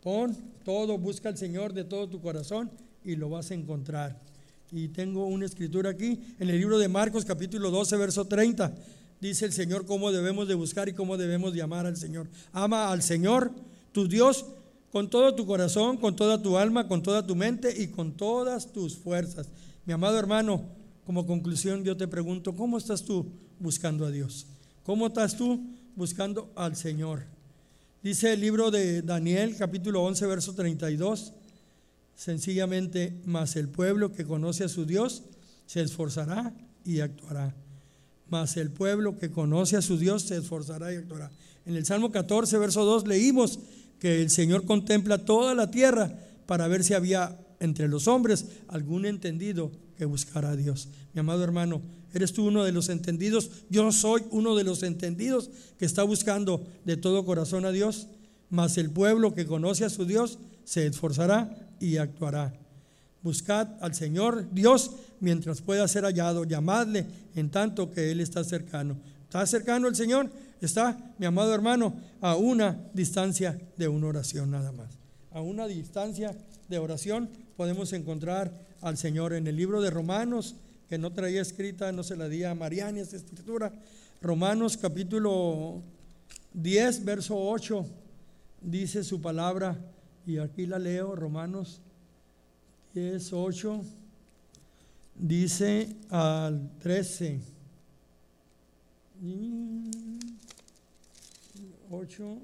Pon 0.00 0.36
todo, 0.64 0.96
busca 0.96 1.28
al 1.28 1.36
Señor 1.36 1.72
de 1.72 1.82
todo 1.82 2.08
tu 2.08 2.20
corazón 2.20 2.70
y 3.04 3.16
lo 3.16 3.30
vas 3.30 3.50
a 3.50 3.54
encontrar. 3.54 4.25
Y 4.72 4.88
tengo 4.88 5.26
una 5.26 5.46
escritura 5.46 5.90
aquí 5.90 6.20
en 6.38 6.50
el 6.50 6.58
libro 6.58 6.78
de 6.78 6.88
Marcos 6.88 7.24
capítulo 7.24 7.70
12, 7.70 7.96
verso 7.96 8.24
30. 8.24 8.74
Dice 9.20 9.44
el 9.44 9.52
Señor 9.52 9.86
cómo 9.86 10.10
debemos 10.10 10.48
de 10.48 10.54
buscar 10.54 10.88
y 10.88 10.92
cómo 10.92 11.16
debemos 11.16 11.54
de 11.54 11.62
amar 11.62 11.86
al 11.86 11.96
Señor. 11.96 12.26
Ama 12.52 12.90
al 12.90 13.02
Señor, 13.02 13.52
tu 13.92 14.08
Dios, 14.08 14.44
con 14.90 15.08
todo 15.08 15.34
tu 15.34 15.46
corazón, 15.46 15.96
con 15.96 16.16
toda 16.16 16.42
tu 16.42 16.58
alma, 16.58 16.88
con 16.88 17.02
toda 17.02 17.26
tu 17.26 17.36
mente 17.36 17.80
y 17.80 17.88
con 17.88 18.12
todas 18.12 18.72
tus 18.72 18.96
fuerzas. 18.96 19.48
Mi 19.84 19.92
amado 19.92 20.18
hermano, 20.18 20.64
como 21.06 21.26
conclusión 21.26 21.84
yo 21.84 21.96
te 21.96 22.08
pregunto, 22.08 22.56
¿cómo 22.56 22.76
estás 22.76 23.04
tú 23.04 23.26
buscando 23.60 24.04
a 24.04 24.10
Dios? 24.10 24.46
¿Cómo 24.84 25.06
estás 25.06 25.36
tú 25.36 25.60
buscando 25.94 26.50
al 26.56 26.74
Señor? 26.74 27.22
Dice 28.02 28.32
el 28.32 28.40
libro 28.40 28.70
de 28.70 29.02
Daniel, 29.02 29.56
capítulo 29.56 30.02
11, 30.02 30.26
verso 30.26 30.54
32, 30.54 31.32
sencillamente, 32.16 33.20
mas 33.24 33.54
el 33.54 33.68
pueblo 33.68 34.12
que 34.12 34.24
conoce 34.24 34.64
a 34.64 34.68
su 34.68 34.84
Dios 34.86 35.22
se 35.66 35.82
esforzará 35.82 36.52
y 36.84 37.00
actuará. 37.00 37.54
Mas 38.28 38.56
el 38.56 38.70
pueblo 38.70 39.18
que 39.18 39.30
conoce 39.30 39.76
a 39.76 39.82
su 39.82 39.98
Dios 39.98 40.22
se 40.22 40.36
esforzará 40.36 40.92
y 40.92 40.96
actuará. 40.96 41.30
En 41.64 41.76
el 41.76 41.86
Salmo 41.86 42.10
14, 42.10 42.58
verso 42.58 42.84
2, 42.84 43.06
leímos 43.06 43.60
que 44.00 44.22
el 44.22 44.30
Señor 44.30 44.64
contempla 44.64 45.18
toda 45.18 45.54
la 45.54 45.70
tierra 45.70 46.12
para 46.46 46.66
ver 46.66 46.82
si 46.82 46.94
había 46.94 47.38
entre 47.60 47.86
los 47.86 48.08
hombres 48.08 48.46
algún 48.68 49.06
entendido 49.06 49.70
que 49.96 50.04
buscara 50.04 50.50
a 50.50 50.56
Dios. 50.56 50.88
Mi 51.14 51.20
amado 51.20 51.44
hermano, 51.44 51.80
¿Eres 52.16 52.32
tú 52.32 52.46
uno 52.46 52.64
de 52.64 52.72
los 52.72 52.88
entendidos? 52.88 53.50
Yo 53.68 53.92
soy 53.92 54.22
uno 54.30 54.56
de 54.56 54.64
los 54.64 54.82
entendidos 54.82 55.50
que 55.78 55.84
está 55.84 56.02
buscando 56.02 56.66
de 56.86 56.96
todo 56.96 57.26
corazón 57.26 57.66
a 57.66 57.72
Dios. 57.72 58.06
Mas 58.48 58.78
el 58.78 58.90
pueblo 58.90 59.34
que 59.34 59.44
conoce 59.44 59.84
a 59.84 59.90
su 59.90 60.06
Dios 60.06 60.38
se 60.64 60.86
esforzará 60.86 61.65
y 61.80 61.96
actuará. 61.96 62.52
Buscad 63.22 63.68
al 63.80 63.94
Señor 63.94 64.46
Dios 64.52 64.92
mientras 65.20 65.60
pueda 65.60 65.88
ser 65.88 66.04
hallado. 66.04 66.44
Llamadle 66.44 67.06
en 67.34 67.50
tanto 67.50 67.90
que 67.90 68.10
Él 68.10 68.20
está 68.20 68.44
cercano. 68.44 68.96
¿Está 69.24 69.44
cercano 69.46 69.88
el 69.88 69.96
Señor? 69.96 70.30
Está, 70.60 70.96
mi 71.18 71.26
amado 71.26 71.52
hermano, 71.54 71.94
a 72.20 72.36
una 72.36 72.78
distancia 72.94 73.58
de 73.76 73.88
una 73.88 74.06
oración 74.06 74.50
nada 74.50 74.72
más. 74.72 74.88
A 75.32 75.40
una 75.40 75.66
distancia 75.66 76.34
de 76.68 76.78
oración 76.78 77.28
podemos 77.56 77.92
encontrar 77.92 78.52
al 78.80 78.96
Señor 78.96 79.32
en 79.32 79.46
el 79.46 79.56
libro 79.56 79.82
de 79.82 79.90
Romanos 79.90 80.54
que 80.88 80.98
no 80.98 81.12
traía 81.12 81.42
escrita, 81.42 81.90
no 81.92 82.02
se 82.02 82.16
la 82.16 82.28
di 82.28 82.44
a 82.44 82.54
Mariani 82.54 83.00
esta 83.00 83.16
escritura. 83.16 83.72
Romanos 84.22 84.76
capítulo 84.76 85.82
10, 86.54 87.04
verso 87.04 87.36
8, 87.36 87.84
dice 88.62 89.04
su 89.04 89.20
palabra, 89.20 89.76
y 90.26 90.38
aquí 90.38 90.66
la 90.66 90.78
leo, 90.78 91.14
Romanos 91.14 91.80
10, 92.94 93.32
8, 93.32 93.80
dice 95.14 95.96
al 96.10 96.70
13. 96.80 97.40
8, 101.90 102.38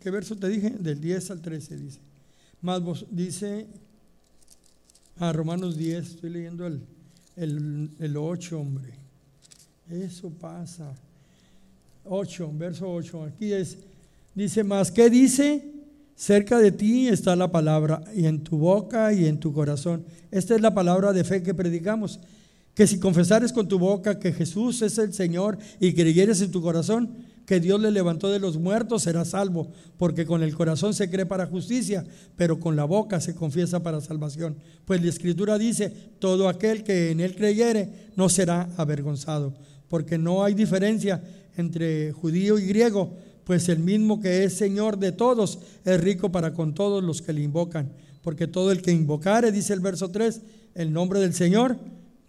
¿qué 0.00 0.10
verso 0.10 0.36
te 0.36 0.48
dije? 0.48 0.70
Del 0.70 1.00
10 1.00 1.30
al 1.30 1.40
13 1.40 1.76
dice. 1.76 1.98
Más 2.62 2.82
vos, 2.82 3.06
dice 3.10 3.66
a 5.16 5.32
Romanos 5.32 5.76
10, 5.76 6.10
estoy 6.10 6.30
leyendo 6.30 6.66
el 6.66 6.82
el, 7.40 7.90
el 7.98 8.16
8, 8.16 8.60
hombre. 8.60 8.92
Eso 9.88 10.30
pasa. 10.30 10.94
8, 12.04 12.50
verso 12.54 12.92
8. 12.92 13.24
Aquí 13.24 13.52
es, 13.52 13.78
dice 14.34 14.62
más, 14.62 14.90
¿qué 14.90 15.08
dice? 15.08 15.64
Cerca 16.20 16.58
de 16.58 16.70
ti 16.70 17.08
está 17.08 17.34
la 17.34 17.50
palabra, 17.50 18.02
y 18.14 18.26
en 18.26 18.44
tu 18.44 18.58
boca 18.58 19.10
y 19.14 19.24
en 19.24 19.40
tu 19.40 19.54
corazón. 19.54 20.04
Esta 20.30 20.54
es 20.54 20.60
la 20.60 20.74
palabra 20.74 21.14
de 21.14 21.24
fe 21.24 21.42
que 21.42 21.54
predicamos. 21.54 22.20
Que 22.74 22.86
si 22.86 23.00
confesares 23.00 23.54
con 23.54 23.68
tu 23.68 23.78
boca 23.78 24.18
que 24.18 24.34
Jesús 24.34 24.82
es 24.82 24.98
el 24.98 25.14
Señor 25.14 25.56
y 25.80 25.94
creyeres 25.94 26.42
en 26.42 26.50
tu 26.50 26.60
corazón 26.60 27.08
que 27.46 27.58
Dios 27.58 27.80
le 27.80 27.90
levantó 27.90 28.28
de 28.28 28.38
los 28.38 28.58
muertos, 28.58 29.04
será 29.04 29.24
salvo, 29.24 29.72
porque 29.96 30.26
con 30.26 30.42
el 30.42 30.54
corazón 30.54 30.92
se 30.92 31.08
cree 31.08 31.24
para 31.24 31.46
justicia, 31.46 32.04
pero 32.36 32.60
con 32.60 32.76
la 32.76 32.84
boca 32.84 33.18
se 33.18 33.34
confiesa 33.34 33.82
para 33.82 34.02
salvación. 34.02 34.58
Pues 34.84 35.02
la 35.02 35.08
Escritura 35.08 35.56
dice, 35.56 35.88
todo 36.18 36.50
aquel 36.50 36.84
que 36.84 37.12
en 37.12 37.20
él 37.20 37.34
creyere 37.34 38.10
no 38.16 38.28
será 38.28 38.68
avergonzado, 38.76 39.54
porque 39.88 40.18
no 40.18 40.44
hay 40.44 40.52
diferencia 40.52 41.22
entre 41.56 42.12
judío 42.12 42.58
y 42.58 42.66
griego, 42.66 43.16
pues 43.50 43.68
el 43.68 43.80
mismo 43.80 44.20
que 44.20 44.44
es 44.44 44.56
Señor 44.56 44.96
de 44.96 45.10
todos 45.10 45.58
es 45.84 46.00
rico 46.00 46.30
para 46.30 46.54
con 46.54 46.72
todos 46.72 47.02
los 47.02 47.20
que 47.20 47.32
le 47.32 47.42
invocan, 47.42 47.90
porque 48.22 48.46
todo 48.46 48.70
el 48.70 48.80
que 48.80 48.92
invocare, 48.92 49.50
dice 49.50 49.72
el 49.72 49.80
verso 49.80 50.08
3, 50.08 50.40
el 50.76 50.92
nombre 50.92 51.18
del 51.18 51.34
Señor, 51.34 51.76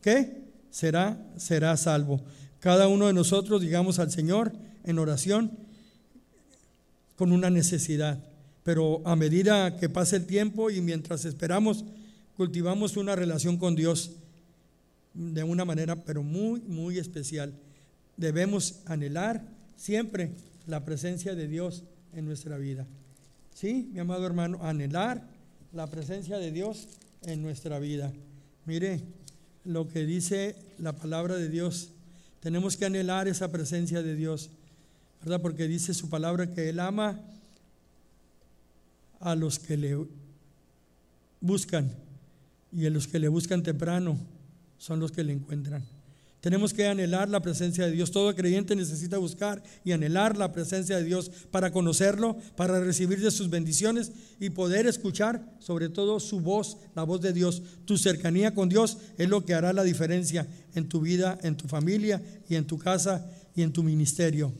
¿qué? 0.02 0.42
Será, 0.72 1.24
será 1.38 1.78
salvo. 1.78 2.24
Cada 2.60 2.88
uno 2.88 3.06
de 3.06 3.14
nosotros 3.14 3.62
digamos 3.62 4.00
al 4.00 4.10
Señor, 4.10 4.52
en 4.84 4.98
oración 4.98 5.52
con 7.18 7.32
una 7.32 7.52
necesidad. 7.52 8.18
Pero 8.64 9.04
a 9.06 9.16
medida 9.16 9.78
que 9.78 9.90
pase 9.90 10.16
el 10.16 10.26
tiempo 10.26 10.72
y 10.72 10.82
mientras 10.82 11.26
esperamos, 11.26 11.86
cultivamos 12.36 12.98
una 12.98 13.16
relación 13.16 13.58
con 13.58 13.76
Dios 13.76 14.14
de 15.14 15.44
una 15.44 15.66
manera, 15.66 16.04
pero 16.04 16.24
muy, 16.24 16.62
muy 16.62 16.98
especial. 16.98 17.54
Debemos 18.18 18.80
anhelar 18.88 19.44
siempre 19.78 20.32
la 20.68 20.84
presencia 20.86 21.36
de 21.36 21.48
Dios 21.48 21.84
en 22.14 22.26
nuestra 22.26 22.58
vida. 22.58 22.86
¿Sí, 23.54 23.90
mi 23.94 24.00
amado 24.00 24.26
hermano? 24.26 24.60
Anhelar 24.62 25.22
la 25.74 25.88
presencia 25.88 26.38
de 26.38 26.52
Dios 26.52 26.88
en 27.24 27.42
nuestra 27.42 27.80
vida. 27.80 28.12
Mire 28.66 29.02
lo 29.64 29.88
que 29.88 30.06
dice 30.06 30.56
la 30.78 30.94
palabra 30.94 31.36
de 31.36 31.50
Dios. 31.50 31.92
Tenemos 32.40 32.78
que 32.78 32.86
anhelar 32.86 33.28
esa 33.28 33.52
presencia 33.52 34.02
de 34.02 34.16
Dios. 34.16 34.50
¿verdad? 35.22 35.42
Porque 35.42 35.68
dice 35.68 35.94
su 35.94 36.10
palabra 36.10 36.54
que 36.54 36.70
Él 36.70 36.80
ama 36.80 37.20
a 39.20 39.36
los 39.36 39.60
que 39.60 39.78
le 39.78 39.98
buscan 41.40 41.92
y 42.72 42.86
a 42.86 42.90
los 42.90 43.08
que 43.08 43.20
le 43.20 43.28
buscan 43.28 43.62
temprano 43.62 44.18
son 44.78 45.00
los 45.00 45.12
que 45.12 45.24
le 45.24 45.34
encuentran. 45.34 45.84
Tenemos 46.42 46.74
que 46.74 46.88
anhelar 46.88 47.30
la 47.30 47.40
presencia 47.40 47.86
de 47.86 47.92
Dios. 47.92 48.10
Todo 48.10 48.36
creyente 48.36 48.76
necesita 48.76 49.20
buscar 49.20 49.62
y 49.86 49.92
anhelar 49.92 50.38
la 50.38 50.52
presencia 50.52 50.98
de 50.98 51.04
Dios 51.04 51.30
para 51.52 51.72
conocerlo, 51.72 52.36
para 52.56 52.80
recibir 52.80 53.22
de 53.22 53.30
sus 53.30 53.52
bendiciones 53.52 54.12
y 54.40 54.50
poder 54.50 54.88
escuchar 54.88 55.46
sobre 55.60 55.88
todo 55.88 56.20
su 56.20 56.40
voz, 56.40 56.78
la 56.96 57.04
voz 57.04 57.22
de 57.22 57.32
Dios. 57.32 57.62
Tu 57.86 57.96
cercanía 57.96 58.56
con 58.56 58.70
Dios 58.70 58.98
es 59.20 59.30
lo 59.30 59.46
que 59.46 59.54
hará 59.54 59.72
la 59.72 59.84
diferencia 59.84 60.48
en 60.74 60.90
tu 60.90 61.02
vida, 61.02 61.38
en 61.44 61.56
tu 61.56 61.68
familia 61.68 62.20
y 62.50 62.56
en 62.56 62.66
tu 62.66 62.80
casa 62.80 63.30
y 63.56 63.62
en 63.62 63.72
tu 63.72 63.84
ministerio. 63.84 64.52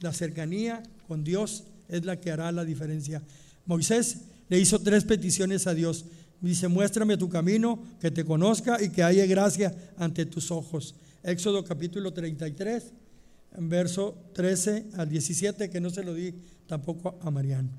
La 0.00 0.14
cercanía 0.14 0.82
con 1.06 1.22
Dios 1.22 1.64
es 1.90 2.06
la 2.06 2.18
que 2.18 2.30
hará 2.30 2.50
la 2.50 2.64
diferencia. 2.64 3.20
Moisés 3.66 4.20
le 4.48 4.58
hizo 4.58 4.78
tres 4.78 5.04
peticiones 5.04 5.66
a 5.66 5.74
Dios. 5.74 6.06
Dice, 6.40 6.68
muéstrame 6.68 7.16
tu 7.16 7.28
camino, 7.28 7.82
que 8.00 8.10
te 8.10 8.24
conozca 8.24 8.82
y 8.82 8.90
que 8.90 9.02
haya 9.02 9.26
gracia 9.26 9.74
ante 9.96 10.26
tus 10.26 10.50
ojos. 10.50 10.94
Éxodo 11.22 11.64
capítulo 11.64 12.12
33, 12.12 12.92
verso 13.58 14.14
13 14.34 14.88
al 14.96 15.08
17, 15.08 15.70
que 15.70 15.80
no 15.80 15.90
se 15.90 16.04
lo 16.04 16.14
di 16.14 16.34
tampoco 16.66 17.18
a 17.22 17.30
Mariano. 17.30 17.70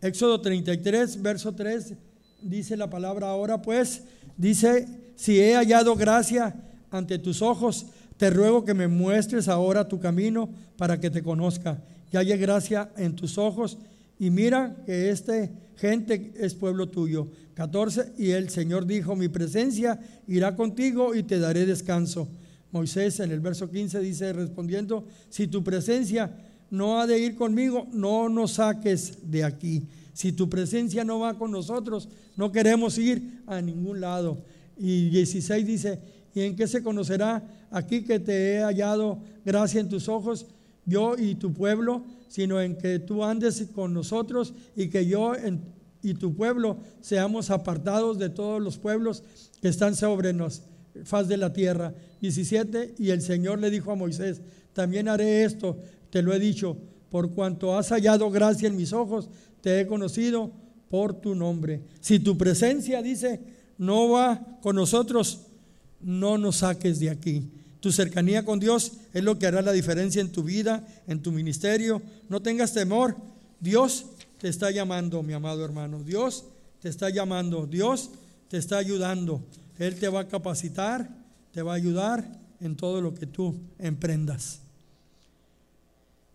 Éxodo 0.00 0.40
33, 0.40 1.22
verso 1.22 1.54
3, 1.54 1.94
dice 2.42 2.76
la 2.76 2.90
palabra 2.90 3.28
ahora, 3.28 3.62
pues, 3.62 4.02
dice, 4.36 4.86
si 5.16 5.40
he 5.40 5.54
hallado 5.54 5.94
gracia 5.96 6.54
ante 6.90 7.18
tus 7.18 7.42
ojos, 7.42 7.86
te 8.16 8.30
ruego 8.30 8.64
que 8.64 8.74
me 8.74 8.88
muestres 8.88 9.48
ahora 9.48 9.88
tu 9.88 9.98
camino 9.98 10.50
para 10.76 11.00
que 11.00 11.10
te 11.10 11.22
conozca 11.22 11.82
y 12.12 12.16
haya 12.16 12.36
gracia 12.36 12.90
en 12.96 13.14
tus 13.14 13.38
ojos. 13.38 13.78
Y 14.20 14.30
mira 14.30 14.76
que 14.84 15.08
esta 15.08 15.48
gente 15.76 16.34
es 16.36 16.54
pueblo 16.54 16.90
tuyo. 16.90 17.28
14. 17.54 18.12
Y 18.18 18.30
el 18.30 18.50
Señor 18.50 18.86
dijo, 18.86 19.16
mi 19.16 19.28
presencia 19.28 19.98
irá 20.28 20.54
contigo 20.54 21.14
y 21.14 21.22
te 21.22 21.38
daré 21.38 21.64
descanso. 21.64 22.28
Moisés 22.70 23.18
en 23.20 23.32
el 23.32 23.40
verso 23.40 23.70
15 23.70 23.98
dice, 24.00 24.32
respondiendo, 24.34 25.06
si 25.30 25.46
tu 25.46 25.64
presencia 25.64 26.36
no 26.70 27.00
ha 27.00 27.06
de 27.06 27.18
ir 27.18 27.34
conmigo, 27.34 27.88
no 27.92 28.28
nos 28.28 28.52
saques 28.52 29.30
de 29.30 29.42
aquí. 29.42 29.88
Si 30.12 30.32
tu 30.32 30.50
presencia 30.50 31.02
no 31.02 31.20
va 31.20 31.38
con 31.38 31.50
nosotros, 31.50 32.08
no 32.36 32.52
queremos 32.52 32.98
ir 32.98 33.42
a 33.46 33.62
ningún 33.62 34.02
lado. 34.02 34.44
Y 34.76 35.08
16 35.08 35.66
dice, 35.66 35.98
¿y 36.34 36.42
en 36.42 36.56
qué 36.56 36.68
se 36.68 36.82
conocerá 36.82 37.42
aquí 37.70 38.04
que 38.04 38.20
te 38.20 38.52
he 38.52 38.62
hallado 38.62 39.18
gracia 39.46 39.80
en 39.80 39.88
tus 39.88 40.08
ojos, 40.10 40.46
yo 40.84 41.16
y 41.16 41.36
tu 41.36 41.54
pueblo, 41.54 42.04
sino 42.30 42.60
en 42.60 42.76
que 42.76 43.00
tú 43.00 43.24
andes 43.24 43.66
con 43.74 43.92
nosotros 43.92 44.54
y 44.76 44.88
que 44.88 45.04
yo 45.04 45.32
y 46.00 46.14
tu 46.14 46.34
pueblo 46.34 46.78
seamos 47.00 47.50
apartados 47.50 48.18
de 48.18 48.30
todos 48.30 48.62
los 48.62 48.78
pueblos 48.78 49.24
que 49.60 49.68
están 49.68 49.96
sobre 49.96 50.32
nos, 50.32 50.62
faz 51.04 51.26
de 51.26 51.36
la 51.36 51.52
tierra. 51.52 51.92
17, 52.20 52.94
y 52.98 53.10
el 53.10 53.20
Señor 53.20 53.58
le 53.58 53.68
dijo 53.68 53.90
a 53.90 53.96
Moisés, 53.96 54.42
también 54.72 55.08
haré 55.08 55.42
esto, 55.42 55.76
te 56.10 56.22
lo 56.22 56.32
he 56.32 56.38
dicho, 56.38 56.76
por 57.10 57.32
cuanto 57.32 57.76
has 57.76 57.88
hallado 57.88 58.30
gracia 58.30 58.68
en 58.68 58.76
mis 58.76 58.92
ojos, 58.92 59.28
te 59.60 59.80
he 59.80 59.86
conocido 59.88 60.52
por 60.88 61.14
tu 61.14 61.34
nombre. 61.34 61.82
Si 62.00 62.20
tu 62.20 62.38
presencia, 62.38 63.02
dice, 63.02 63.40
no 63.76 64.10
va 64.10 64.58
con 64.62 64.76
nosotros, 64.76 65.46
no 66.00 66.38
nos 66.38 66.56
saques 66.56 67.00
de 67.00 67.10
aquí. 67.10 67.50
Tu 67.80 67.92
cercanía 67.92 68.44
con 68.44 68.60
Dios 68.60 68.92
es 69.12 69.24
lo 69.24 69.38
que 69.38 69.46
hará 69.46 69.62
la 69.62 69.72
diferencia 69.72 70.20
en 70.20 70.30
tu 70.30 70.42
vida, 70.42 70.86
en 71.06 71.22
tu 71.22 71.32
ministerio. 71.32 72.02
No 72.28 72.42
tengas 72.42 72.74
temor. 72.74 73.16
Dios 73.58 74.06
te 74.38 74.48
está 74.48 74.70
llamando, 74.70 75.22
mi 75.22 75.32
amado 75.32 75.64
hermano. 75.64 76.02
Dios 76.02 76.44
te 76.80 76.90
está 76.90 77.08
llamando. 77.10 77.66
Dios 77.66 78.10
te 78.48 78.58
está 78.58 78.78
ayudando. 78.78 79.42
Él 79.78 79.98
te 79.98 80.08
va 80.08 80.20
a 80.20 80.28
capacitar, 80.28 81.08
te 81.52 81.62
va 81.62 81.72
a 81.72 81.76
ayudar 81.76 82.38
en 82.60 82.76
todo 82.76 83.00
lo 83.00 83.14
que 83.14 83.26
tú 83.26 83.56
emprendas. 83.78 84.60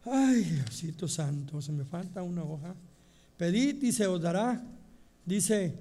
Ay, 0.06 0.44
Diosito 0.44 1.08
Santo, 1.08 1.62
se 1.62 1.72
me 1.72 1.84
falta 1.84 2.24
una 2.24 2.44
hoja. 2.44 2.74
Pedid 3.38 3.84
y 3.84 3.92
se 3.92 4.08
os 4.08 4.22
dará. 4.22 4.64
Dice 5.26 5.74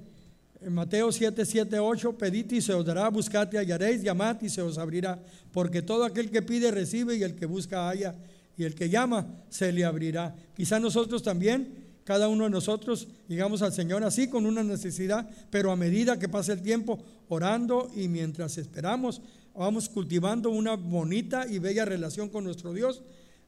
en 0.65 0.73
Mateo 0.73 1.13
7, 1.13 1.45
7, 1.45 1.79
8, 1.79 2.17
pedid 2.17 2.51
y 2.53 2.63
se 2.63 2.73
os 2.73 2.87
dará, 2.87 3.09
buscad 3.11 3.53
y 3.53 3.59
hallaréis, 3.59 4.03
llamad 4.03 4.41
y 4.41 4.49
se 4.49 4.63
os 4.63 4.79
abrirá. 4.79 5.23
Porque 5.53 5.83
todo 5.83 6.05
aquel 6.05 6.31
que 6.31 6.41
pide 6.41 6.71
recibe 6.71 7.17
y 7.17 7.23
el 7.23 7.35
que 7.35 7.45
busca 7.45 7.89
halla 7.89 8.15
y 8.57 8.65
el 8.65 8.75
que 8.75 8.89
llama 8.89 9.27
se 9.51 9.73
le 9.73 9.85
abrirá. 9.85 10.35
Quizá 10.57 10.81
nosotros 10.81 11.23
también, 11.23 11.85
cada 12.05 12.29
uno 12.29 12.45
de 12.45 12.51
nosotros, 12.51 13.09
llegamos 13.29 13.61
al 13.61 13.75
Señor 13.75 14.05
así 14.05 14.29
con 14.29 14.47
una 14.47 14.63
necesidad, 14.63 15.29
pero 15.51 15.71
a 15.71 15.77
medida 15.77 16.19
que 16.19 16.31
pasa 16.31 16.55
el 16.55 16.63
tiempo 16.63 16.99
orando 17.29 17.91
y 17.95 18.09
mientras 18.09 18.57
esperamos, 18.57 19.21
vamos 19.55 19.91
cultivando 19.91 20.49
una 20.49 20.77
bonita 20.77 21.47
y 21.47 21.59
bella 21.59 21.85
relación 21.85 22.31
con 22.31 22.45
nuestro 22.45 22.73
Dios 22.73 23.03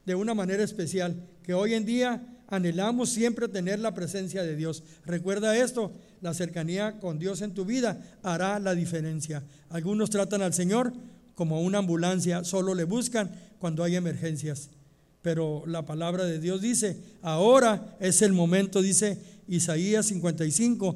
de 0.05 0.13
una 0.13 0.35
manera 0.35 0.63
especial, 0.63 1.15
que 1.41 1.55
hoy 1.55 1.73
en 1.73 1.85
día 1.85 2.36
anhelamos 2.47 3.09
siempre 3.09 3.47
tener 3.47 3.79
la 3.79 3.93
presencia 3.93 4.43
de 4.43 4.55
Dios. 4.55 4.83
Recuerda 5.05 5.57
esto, 5.57 5.91
la 6.21 6.33
cercanía 6.33 6.99
con 6.99 7.19
Dios 7.19 7.41
en 7.41 7.53
tu 7.53 7.65
vida 7.65 8.01
hará 8.23 8.59
la 8.59 8.75
diferencia. 8.75 9.43
Algunos 9.69 10.09
tratan 10.09 10.41
al 10.41 10.53
Señor 10.53 10.93
como 11.35 11.61
una 11.61 11.79
ambulancia, 11.79 12.43
solo 12.43 12.73
le 12.73 12.85
buscan 12.85 13.29
cuando 13.59 13.83
hay 13.83 13.95
emergencias. 13.95 14.69
Pero 15.21 15.63
la 15.67 15.85
palabra 15.85 16.23
de 16.23 16.39
Dios 16.39 16.61
dice, 16.61 16.97
ahora 17.21 17.95
es 17.99 18.21
el 18.21 18.33
momento, 18.33 18.81
dice 18.81 19.19
Isaías 19.47 20.07
55, 20.07 20.95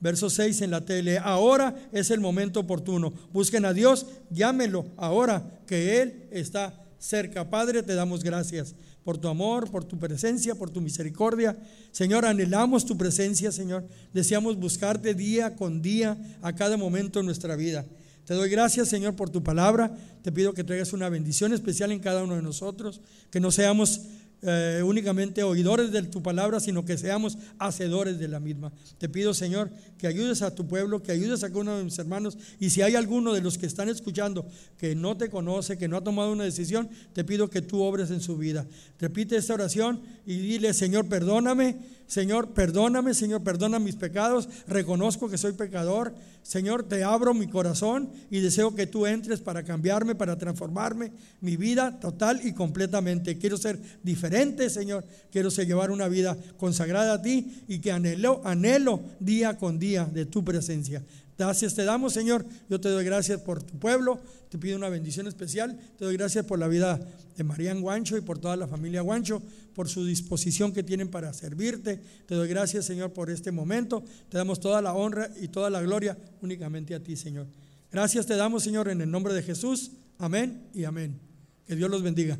verso 0.00 0.28
6 0.28 0.62
en 0.62 0.70
la 0.70 0.84
tele, 0.84 1.18
ahora 1.18 1.74
es 1.92 2.10
el 2.10 2.20
momento 2.20 2.60
oportuno. 2.60 3.12
Busquen 3.32 3.64
a 3.64 3.72
Dios, 3.72 4.06
llámenlo 4.30 4.86
ahora 4.96 5.62
que 5.66 6.02
Él 6.02 6.26
está 6.30 6.84
cerca. 6.98 7.48
Padre, 7.48 7.82
te 7.82 7.94
damos 7.94 8.22
gracias 8.22 8.74
por 9.04 9.18
tu 9.18 9.28
amor, 9.28 9.70
por 9.70 9.84
tu 9.84 9.98
presencia, 9.98 10.54
por 10.54 10.70
tu 10.70 10.80
misericordia. 10.80 11.58
Señor, 11.92 12.24
anhelamos 12.24 12.84
tu 12.84 12.96
presencia, 12.96 13.52
Señor. 13.52 13.86
Deseamos 14.12 14.56
buscarte 14.56 15.14
día 15.14 15.56
con 15.56 15.82
día, 15.82 16.16
a 16.42 16.54
cada 16.54 16.76
momento 16.76 17.18
de 17.18 17.24
nuestra 17.24 17.56
vida. 17.56 17.86
Te 18.24 18.34
doy 18.34 18.48
gracias, 18.48 18.88
Señor, 18.88 19.16
por 19.16 19.30
tu 19.30 19.42
palabra. 19.42 19.96
Te 20.22 20.30
pido 20.30 20.54
que 20.54 20.64
traigas 20.64 20.92
una 20.92 21.08
bendición 21.08 21.52
especial 21.52 21.90
en 21.90 22.00
cada 22.00 22.22
uno 22.22 22.36
de 22.36 22.42
nosotros, 22.42 23.00
que 23.30 23.40
no 23.40 23.50
seamos 23.50 24.02
eh, 24.42 24.82
únicamente 24.84 25.42
oidores 25.42 25.92
de 25.92 26.02
tu 26.04 26.22
palabra, 26.22 26.60
sino 26.60 26.84
que 26.84 26.96
seamos 26.96 27.36
hacedores 27.58 28.18
de 28.18 28.28
la 28.28 28.40
misma. 28.40 28.72
Te 28.98 29.08
pido, 29.08 29.34
Señor, 29.34 29.70
que 29.98 30.06
ayudes 30.06 30.42
a 30.42 30.54
tu 30.54 30.66
pueblo, 30.66 31.02
que 31.02 31.12
ayudes 31.12 31.44
a 31.44 31.48
cada 31.48 31.60
uno 31.60 31.78
de 31.78 31.84
mis 31.84 31.98
hermanos. 31.98 32.38
Y 32.58 32.70
si 32.70 32.82
hay 32.82 32.94
alguno 32.94 33.34
de 33.34 33.42
los 33.42 33.58
que 33.58 33.66
están 33.66 33.88
escuchando 33.88 34.46
que 34.78 34.94
no 34.94 35.16
te 35.16 35.28
conoce, 35.28 35.76
que 35.76 35.88
no 35.88 35.96
ha 35.96 36.04
tomado 36.04 36.32
una 36.32 36.44
decisión, 36.44 36.88
te 37.12 37.24
pido 37.24 37.50
que 37.50 37.60
tú 37.60 37.82
obres 37.82 38.10
en 38.10 38.20
su 38.20 38.38
vida. 38.38 38.66
Repite 38.98 39.36
esta 39.36 39.54
oración 39.54 40.00
y 40.24 40.38
dile, 40.38 40.72
Señor, 40.72 41.06
perdóname 41.08 41.99
Señor, 42.10 42.54
perdóname, 42.54 43.14
Señor, 43.14 43.44
perdona 43.44 43.78
mis 43.78 43.94
pecados, 43.94 44.48
reconozco 44.66 45.28
que 45.28 45.38
soy 45.38 45.52
pecador. 45.52 46.12
Señor, 46.42 46.82
te 46.82 47.04
abro 47.04 47.34
mi 47.34 47.46
corazón 47.46 48.10
y 48.32 48.40
deseo 48.40 48.74
que 48.74 48.88
tú 48.88 49.06
entres 49.06 49.40
para 49.40 49.62
cambiarme, 49.62 50.16
para 50.16 50.36
transformarme 50.36 51.12
mi 51.40 51.56
vida 51.56 52.00
total 52.00 52.40
y 52.42 52.52
completamente. 52.52 53.38
Quiero 53.38 53.56
ser 53.56 53.78
diferente, 54.02 54.70
Señor. 54.70 55.04
Quiero 55.30 55.50
llevar 55.50 55.92
una 55.92 56.08
vida 56.08 56.36
consagrada 56.56 57.14
a 57.14 57.22
ti 57.22 57.62
y 57.68 57.78
que 57.78 57.92
anhelo, 57.92 58.40
anhelo 58.44 59.00
día 59.20 59.56
con 59.56 59.78
día 59.78 60.04
de 60.04 60.26
tu 60.26 60.44
presencia. 60.44 61.04
Gracias 61.40 61.74
te 61.74 61.84
damos, 61.84 62.12
Señor. 62.12 62.44
Yo 62.68 62.78
te 62.82 62.90
doy 62.90 63.02
gracias 63.02 63.40
por 63.40 63.62
tu 63.62 63.78
pueblo. 63.78 64.20
Te 64.50 64.58
pido 64.58 64.76
una 64.76 64.90
bendición 64.90 65.26
especial. 65.26 65.74
Te 65.96 66.04
doy 66.04 66.18
gracias 66.18 66.44
por 66.44 66.58
la 66.58 66.68
vida 66.68 67.00
de 67.34 67.44
Marían 67.44 67.80
Guancho 67.80 68.18
y 68.18 68.20
por 68.20 68.38
toda 68.38 68.56
la 68.56 68.68
familia 68.68 69.00
Guancho, 69.00 69.42
por 69.74 69.88
su 69.88 70.04
disposición 70.04 70.74
que 70.74 70.82
tienen 70.82 71.08
para 71.08 71.32
servirte. 71.32 71.98
Te 72.26 72.34
doy 72.34 72.46
gracias, 72.46 72.84
Señor, 72.84 73.14
por 73.14 73.30
este 73.30 73.52
momento. 73.52 74.04
Te 74.28 74.36
damos 74.36 74.60
toda 74.60 74.82
la 74.82 74.92
honra 74.92 75.30
y 75.40 75.48
toda 75.48 75.70
la 75.70 75.80
gloria 75.80 76.18
únicamente 76.42 76.94
a 76.94 77.02
ti, 77.02 77.16
Señor. 77.16 77.46
Gracias 77.90 78.26
te 78.26 78.36
damos, 78.36 78.62
Señor, 78.62 78.90
en 78.90 79.00
el 79.00 79.10
nombre 79.10 79.32
de 79.32 79.42
Jesús. 79.42 79.92
Amén 80.18 80.68
y 80.74 80.84
amén. 80.84 81.18
Que 81.66 81.74
Dios 81.74 81.90
los 81.90 82.02
bendiga. 82.02 82.38